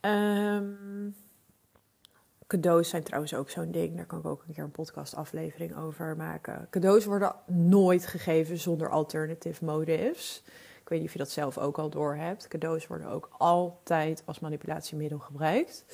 Um, 0.00 1.14
Cadeaus 2.46 2.88
zijn 2.88 3.02
trouwens 3.02 3.34
ook 3.34 3.50
zo'n 3.50 3.70
ding. 3.70 3.96
Daar 3.96 4.06
kan 4.06 4.18
ik 4.18 4.26
ook 4.26 4.44
een 4.46 4.54
keer 4.54 4.64
een 4.64 4.70
podcastaflevering 4.70 5.76
over 5.76 6.16
maken. 6.16 6.66
Cadeaus 6.70 7.04
worden 7.04 7.34
nooit 7.46 8.06
gegeven 8.06 8.58
zonder 8.58 8.90
alternative 8.90 9.64
motives. 9.64 10.42
Ik 10.80 10.88
weet 10.88 10.98
niet 10.98 11.08
of 11.08 11.12
je 11.12 11.18
dat 11.18 11.30
zelf 11.30 11.58
ook 11.58 11.78
al 11.78 11.90
door 11.90 12.16
hebt. 12.16 12.48
Cadeaus 12.48 12.86
worden 12.86 13.08
ook 13.08 13.28
altijd 13.38 14.22
als 14.24 14.40
manipulatiemiddel 14.40 15.18
gebruikt. 15.18 15.84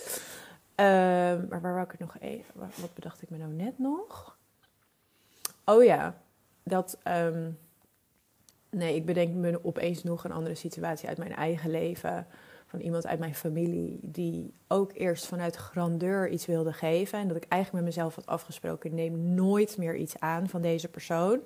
Um, 0.77 1.47
maar 1.49 1.61
waar 1.61 1.73
wou 1.73 1.85
ik 1.85 1.91
het 1.91 2.01
nog 2.01 2.19
even... 2.19 2.55
Wat 2.55 2.95
bedacht 2.95 3.23
ik 3.23 3.31
me 3.31 3.37
nou 3.37 3.53
net 3.53 3.79
nog? 3.79 4.37
Oh 5.65 5.85
ja, 5.85 6.23
dat... 6.63 6.99
Um, 7.09 7.59
nee, 8.71 8.95
ik 8.95 9.07
bedenk 9.07 9.35
me 9.35 9.65
opeens 9.65 10.03
nog 10.03 10.25
een 10.25 10.33
andere 10.33 10.55
situatie 10.55 11.09
uit 11.09 11.19
mijn 11.19 11.35
eigen 11.35 11.71
leven 11.71 12.27
van 12.73 12.81
iemand 12.81 13.07
uit 13.07 13.19
mijn 13.19 13.35
familie 13.35 13.99
die 14.03 14.55
ook 14.69 14.91
eerst 14.95 15.27
vanuit 15.27 15.57
grandeur 15.57 16.29
iets 16.29 16.47
wilde 16.47 16.73
geven. 16.73 17.19
En 17.19 17.29
dat 17.29 17.37
ik 17.37 17.47
eigenlijk 17.49 17.85
met 17.85 17.95
mezelf 17.95 18.15
had 18.15 18.27
afgesproken, 18.27 18.95
neem 18.95 19.35
nooit 19.35 19.77
meer 19.77 19.97
iets 19.97 20.19
aan 20.19 20.49
van 20.49 20.63
deze 20.63 20.89
persoon. 20.89 21.41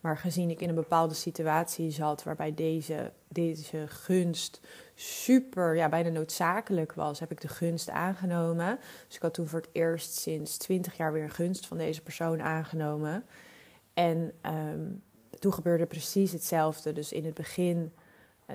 Maar 0.00 0.18
gezien 0.18 0.50
ik 0.50 0.60
in 0.60 0.68
een 0.68 0.74
bepaalde 0.74 1.14
situatie 1.14 1.90
zat 1.90 2.22
waarbij 2.22 2.54
deze, 2.54 3.12
deze 3.28 3.86
gunst 3.86 4.60
super, 4.94 5.76
ja, 5.76 5.88
bijna 5.88 6.08
noodzakelijk 6.08 6.92
was, 6.92 7.20
heb 7.20 7.30
ik 7.30 7.40
de 7.40 7.48
gunst 7.48 7.90
aangenomen. 7.90 8.78
Dus 9.06 9.16
ik 9.16 9.22
had 9.22 9.34
toen 9.34 9.48
voor 9.48 9.60
het 9.60 9.70
eerst 9.72 10.12
sinds 10.12 10.56
20 10.56 10.96
jaar 10.96 11.12
weer 11.12 11.22
een 11.22 11.30
gunst 11.30 11.66
van 11.66 11.78
deze 11.78 12.02
persoon 12.02 12.42
aangenomen. 12.42 13.24
En 13.94 14.32
um, 14.46 15.02
toen 15.38 15.52
gebeurde 15.52 15.86
precies 15.86 16.32
hetzelfde. 16.32 16.92
Dus 16.92 17.12
in 17.12 17.24
het 17.24 17.34
begin 17.34 17.92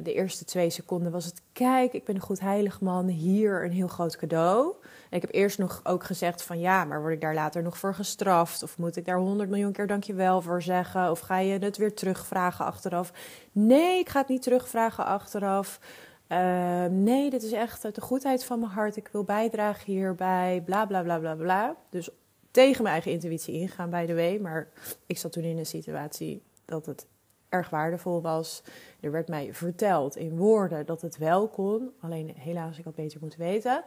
de 0.02 0.14
eerste 0.14 0.46
twee 0.46 0.70
seconden 0.70 1.12
was 1.12 1.26
het: 1.26 1.42
kijk, 1.52 1.94
ik 1.94 2.04
ben 2.04 2.16
een 2.16 2.22
goed 2.22 2.40
heilig 2.40 2.82
man, 2.82 3.08
hier 3.08 3.66
een 3.66 3.72
heel 3.72 3.88
groot 3.88 4.16
cadeau. 4.16 4.74
Ik 5.10 5.22
heb 5.22 5.34
eerst 5.34 5.58
nog 5.58 5.82
ook 5.84 6.04
gezegd: 6.04 6.44
van 6.44 6.60
ja, 6.60 6.86
maar 6.86 7.02
word 7.02 7.14
ik 7.14 7.22
daar 7.22 7.34
later 7.34 7.64
nog 7.64 7.78
voor 7.78 7.96
gestraft? 7.96 8.64
Of 8.64 8.78
moet 8.78 8.96
ik 8.96 9.06
daar 9.06 9.18
honderd 9.18 9.50
miljoen 9.50 9.72
keer 9.72 9.88
dankjewel 9.88 10.42
voor 10.42 10.62
zeggen? 10.62 11.12
Of 11.12 11.20
ga 11.20 11.38
je 11.38 11.60
het 11.60 11.78
weer 11.78 11.94
terugvragen 11.94 12.66
achteraf? 12.66 13.12
Nee, 13.52 14.00
ik 14.00 14.10
ga 14.10 14.20
het 14.20 14.28
niet 14.28 14.42
terugvragen 14.42 15.06
achteraf. 15.06 15.80
Uh, 16.28 16.86
nee, 16.86 17.30
dit 17.30 17.44
is 17.44 17.52
echt 17.52 17.86
uit 17.86 17.96
de 17.96 18.02
goedheid 18.02 18.44
van 18.44 18.60
mijn 18.60 18.72
hart. 18.72 18.96
Ik 18.96 19.10
wil 19.12 19.24
bijdragen 19.24 19.94
hierbij. 19.94 20.62
Bla 20.66 20.86
bla 20.86 21.04
bla 21.04 21.20
bla 21.20 21.36
bla. 21.36 21.76
Dus 21.90 22.10
tegen 22.52 22.84
mijn 22.84 22.94
eigen 22.94 23.12
intuïtie 23.12 23.54
ingaan, 23.54 23.90
by 23.90 24.06
the 24.06 24.14
way. 24.14 24.38
Maar 24.38 24.68
ik 25.06 25.18
zat 25.18 25.32
toen 25.32 25.44
in 25.44 25.58
een 25.58 25.66
situatie 25.66 26.42
dat 26.66 26.86
het 26.86 27.06
erg 27.54 27.70
waardevol 27.70 28.22
was. 28.22 28.64
Er 29.00 29.12
werd 29.12 29.28
mij 29.28 29.54
verteld 29.54 30.16
in 30.16 30.38
woorden 30.38 30.86
dat 30.86 31.02
het 31.02 31.18
wel 31.18 31.48
kon. 31.48 31.92
Alleen 32.00 32.34
helaas, 32.38 32.78
ik 32.78 32.84
had 32.84 32.96
beter 32.96 33.18
moeten 33.22 33.40
weten. 33.40 33.84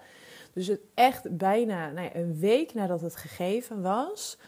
Dus 0.52 0.66
het 0.66 0.80
echt 0.94 1.36
bijna 1.36 1.90
nou 1.90 2.10
een 2.12 2.38
week 2.38 2.74
nadat 2.74 3.00
het 3.00 3.16
gegeven 3.16 3.82
was, 3.82 4.38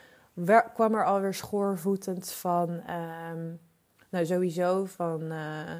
kwam 0.74 0.94
er 0.94 1.04
alweer 1.04 1.34
schoorvoetend 1.34 2.32
van, 2.32 2.80
ehm, 2.86 3.52
nou 4.10 4.26
sowieso 4.26 4.84
van 4.84 5.22
uh, 5.22 5.70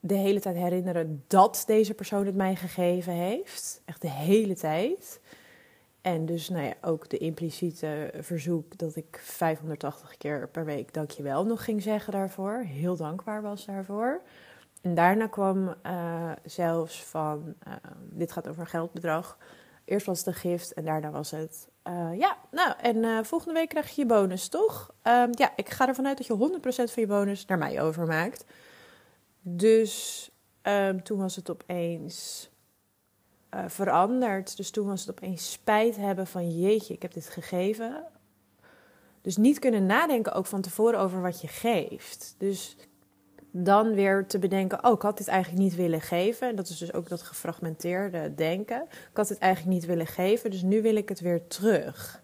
de 0.00 0.14
hele 0.14 0.40
tijd 0.40 0.56
herinneren 0.56 1.24
dat 1.26 1.62
deze 1.66 1.94
persoon 1.94 2.26
het 2.26 2.34
mij 2.34 2.56
gegeven 2.56 3.12
heeft. 3.12 3.82
Echt 3.84 4.00
de 4.00 4.10
hele 4.10 4.54
tijd. 4.54 5.20
En 6.04 6.26
dus 6.26 6.48
nou 6.48 6.64
ja, 6.64 6.74
ook 6.80 7.08
de 7.08 7.18
impliciete 7.18 8.12
verzoek 8.20 8.78
dat 8.78 8.96
ik 8.96 9.20
580 9.22 10.16
keer 10.16 10.48
per 10.48 10.64
week 10.64 10.94
dankjewel 10.94 11.44
nog 11.44 11.64
ging 11.64 11.82
zeggen 11.82 12.12
daarvoor. 12.12 12.58
Heel 12.58 12.96
dankbaar 12.96 13.42
was 13.42 13.64
daarvoor. 13.64 14.22
En 14.82 14.94
daarna 14.94 15.26
kwam 15.26 15.74
uh, 15.86 16.32
zelfs 16.44 17.04
van, 17.04 17.54
uh, 17.68 17.74
dit 18.10 18.32
gaat 18.32 18.48
over 18.48 18.66
geldbedrag. 18.66 19.38
Eerst 19.84 20.06
was 20.06 20.26
een 20.26 20.34
gift 20.34 20.72
en 20.72 20.84
daarna 20.84 21.10
was 21.10 21.30
het, 21.30 21.68
uh, 21.88 22.18
ja, 22.18 22.36
nou, 22.50 22.74
en 22.80 23.24
volgende 23.24 23.54
week 23.54 23.68
krijg 23.68 23.88
je 23.88 24.00
je 24.00 24.08
bonus, 24.08 24.48
toch? 24.48 24.94
Ehm, 25.02 25.30
ja, 25.30 25.52
ik 25.56 25.68
ga 25.68 25.88
ervan 25.88 26.06
uit 26.06 26.16
dat 26.16 26.26
je 26.26 26.32
100% 26.32 26.92
van 26.92 27.02
je 27.02 27.08
bonus 27.08 27.46
naar 27.46 27.58
mij 27.58 27.82
overmaakt. 27.82 28.44
Dus 29.40 30.30
um, 30.62 31.02
toen 31.02 31.18
was 31.18 31.36
het 31.36 31.50
opeens 31.50 32.48
veranderd. 33.66 34.56
Dus 34.56 34.70
toen 34.70 34.86
was 34.86 35.00
het 35.00 35.10
opeens 35.10 35.52
spijt 35.52 35.96
hebben 35.96 36.26
van, 36.26 36.58
jeetje, 36.60 36.94
ik 36.94 37.02
heb 37.02 37.12
dit 37.12 37.28
gegeven. 37.28 38.04
Dus 39.20 39.36
niet 39.36 39.58
kunnen 39.58 39.86
nadenken 39.86 40.32
ook 40.32 40.46
van 40.46 40.60
tevoren 40.60 40.98
over 40.98 41.22
wat 41.22 41.40
je 41.40 41.48
geeft. 41.48 42.34
Dus 42.38 42.76
dan 43.50 43.94
weer 43.94 44.26
te 44.26 44.38
bedenken: 44.38 44.84
oh, 44.84 44.92
ik 44.92 45.02
had 45.02 45.18
dit 45.18 45.28
eigenlijk 45.28 45.62
niet 45.62 45.74
willen 45.74 46.00
geven. 46.00 46.48
En 46.48 46.56
dat 46.56 46.68
is 46.68 46.78
dus 46.78 46.92
ook 46.92 47.08
dat 47.08 47.22
gefragmenteerde 47.22 48.34
denken. 48.34 48.82
Ik 48.82 49.16
had 49.16 49.28
het 49.28 49.38
eigenlijk 49.38 49.74
niet 49.74 49.86
willen 49.86 50.06
geven, 50.06 50.50
dus 50.50 50.62
nu 50.62 50.82
wil 50.82 50.96
ik 50.96 51.08
het 51.08 51.20
weer 51.20 51.46
terug. 51.46 52.22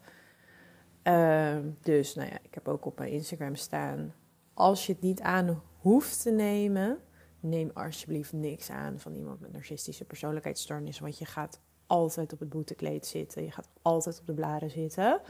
Uh, 1.03 1.55
dus 1.81 2.15
nou 2.15 2.29
ja, 2.29 2.37
ik 2.41 2.53
heb 2.53 2.67
ook 2.67 2.85
op 2.85 2.97
mijn 2.97 3.11
Instagram 3.11 3.55
staan: 3.55 4.13
als 4.53 4.85
je 4.85 4.93
het 4.93 5.01
niet 5.01 5.21
aan 5.21 5.61
hoeft 5.77 6.21
te 6.21 6.31
nemen, 6.31 6.99
neem 7.41 7.71
alsjeblieft 7.73 8.33
niks 8.33 8.69
aan 8.69 8.99
van 8.99 9.13
iemand 9.13 9.39
met 9.39 9.51
narcistische 9.51 10.05
persoonlijkheidsstoornis, 10.05 10.99
want 10.99 11.17
je 11.17 11.25
gaat 11.25 11.59
altijd 11.87 12.33
op 12.33 12.39
het 12.39 12.49
boetekleed 12.49 13.05
zitten, 13.05 13.43
je 13.43 13.51
gaat 13.51 13.69
altijd 13.81 14.19
op 14.19 14.25
de 14.25 14.33
bladen 14.33 14.69
zitten. 14.69 15.21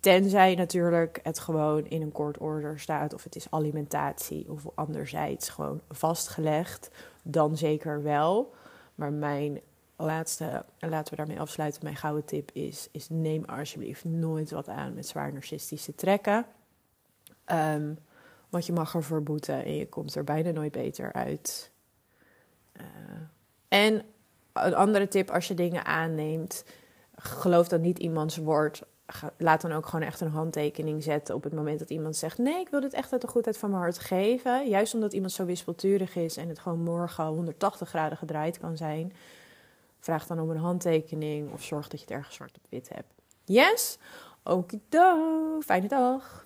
Tenzij 0.00 0.54
natuurlijk 0.54 1.20
het 1.22 1.38
gewoon 1.38 1.86
in 1.86 2.02
een 2.02 2.12
kort 2.12 2.38
order 2.38 2.80
staat 2.80 3.14
of 3.14 3.24
het 3.24 3.36
is 3.36 3.50
alimentatie 3.50 4.50
of 4.50 4.66
anderzijds 4.74 5.48
gewoon 5.48 5.80
vastgelegd, 5.88 6.90
dan 7.22 7.56
zeker 7.56 8.02
wel. 8.02 8.54
Maar 8.94 9.12
mijn 9.12 9.60
laatste, 9.96 10.64
en 10.78 10.88
laten 10.88 11.10
we 11.10 11.16
daarmee 11.16 11.40
afsluiten, 11.40 11.84
mijn 11.84 11.96
gouden 11.96 12.24
tip 12.24 12.50
is, 12.52 12.88
is 12.92 13.08
neem 13.08 13.44
alsjeblieft 13.44 14.04
nooit 14.04 14.50
wat 14.50 14.68
aan 14.68 14.94
met 14.94 15.06
zwaar 15.06 15.32
narcistische 15.32 15.94
trekken. 15.94 16.46
Um, 17.52 17.98
want 18.48 18.66
je 18.66 18.72
mag 18.72 18.94
ervoor 18.94 19.22
boeten 19.22 19.64
en 19.64 19.76
je 19.76 19.88
komt 19.88 20.14
er 20.14 20.24
bijna 20.24 20.50
nooit 20.50 20.72
beter 20.72 21.12
uit. 21.12 21.70
Uh, 22.76 22.82
en 23.68 24.02
een 24.52 24.74
andere 24.74 25.08
tip 25.08 25.30
als 25.30 25.48
je 25.48 25.54
dingen 25.54 25.84
aanneemt, 25.84 26.64
geloof 27.16 27.68
dan 27.68 27.80
niet 27.80 27.98
iemands 27.98 28.36
woord 28.36 28.82
laat 29.36 29.60
dan 29.60 29.72
ook 29.72 29.86
gewoon 29.86 30.06
echt 30.06 30.20
een 30.20 30.30
handtekening 30.30 31.02
zetten 31.02 31.34
op 31.34 31.42
het 31.42 31.52
moment 31.52 31.78
dat 31.78 31.90
iemand 31.90 32.16
zegt: 32.16 32.38
Nee, 32.38 32.60
ik 32.60 32.68
wil 32.68 32.80
dit 32.80 32.92
echt 32.92 33.12
uit 33.12 33.20
de 33.20 33.28
goedheid 33.28 33.58
van 33.58 33.70
mijn 33.70 33.82
hart 33.82 33.98
geven. 33.98 34.68
Juist 34.68 34.94
omdat 34.94 35.12
iemand 35.12 35.32
zo 35.32 35.44
wispelturig 35.44 36.16
is 36.16 36.36
en 36.36 36.48
het 36.48 36.58
gewoon 36.58 36.80
morgen 36.80 37.24
180 37.26 37.88
graden 37.88 38.18
gedraaid 38.18 38.58
kan 38.58 38.76
zijn. 38.76 39.12
Vraag 40.00 40.26
dan 40.26 40.40
om 40.40 40.50
een 40.50 40.56
handtekening 40.56 41.52
of 41.52 41.62
zorg 41.62 41.88
dat 41.88 42.00
je 42.00 42.06
het 42.06 42.14
ergens 42.14 42.34
zwart 42.34 42.56
op 42.56 42.66
wit 42.70 42.88
hebt. 42.88 43.12
Yes? 43.44 43.98
Okido. 44.42 45.60
Fijne 45.60 45.88
dag. 45.88 46.45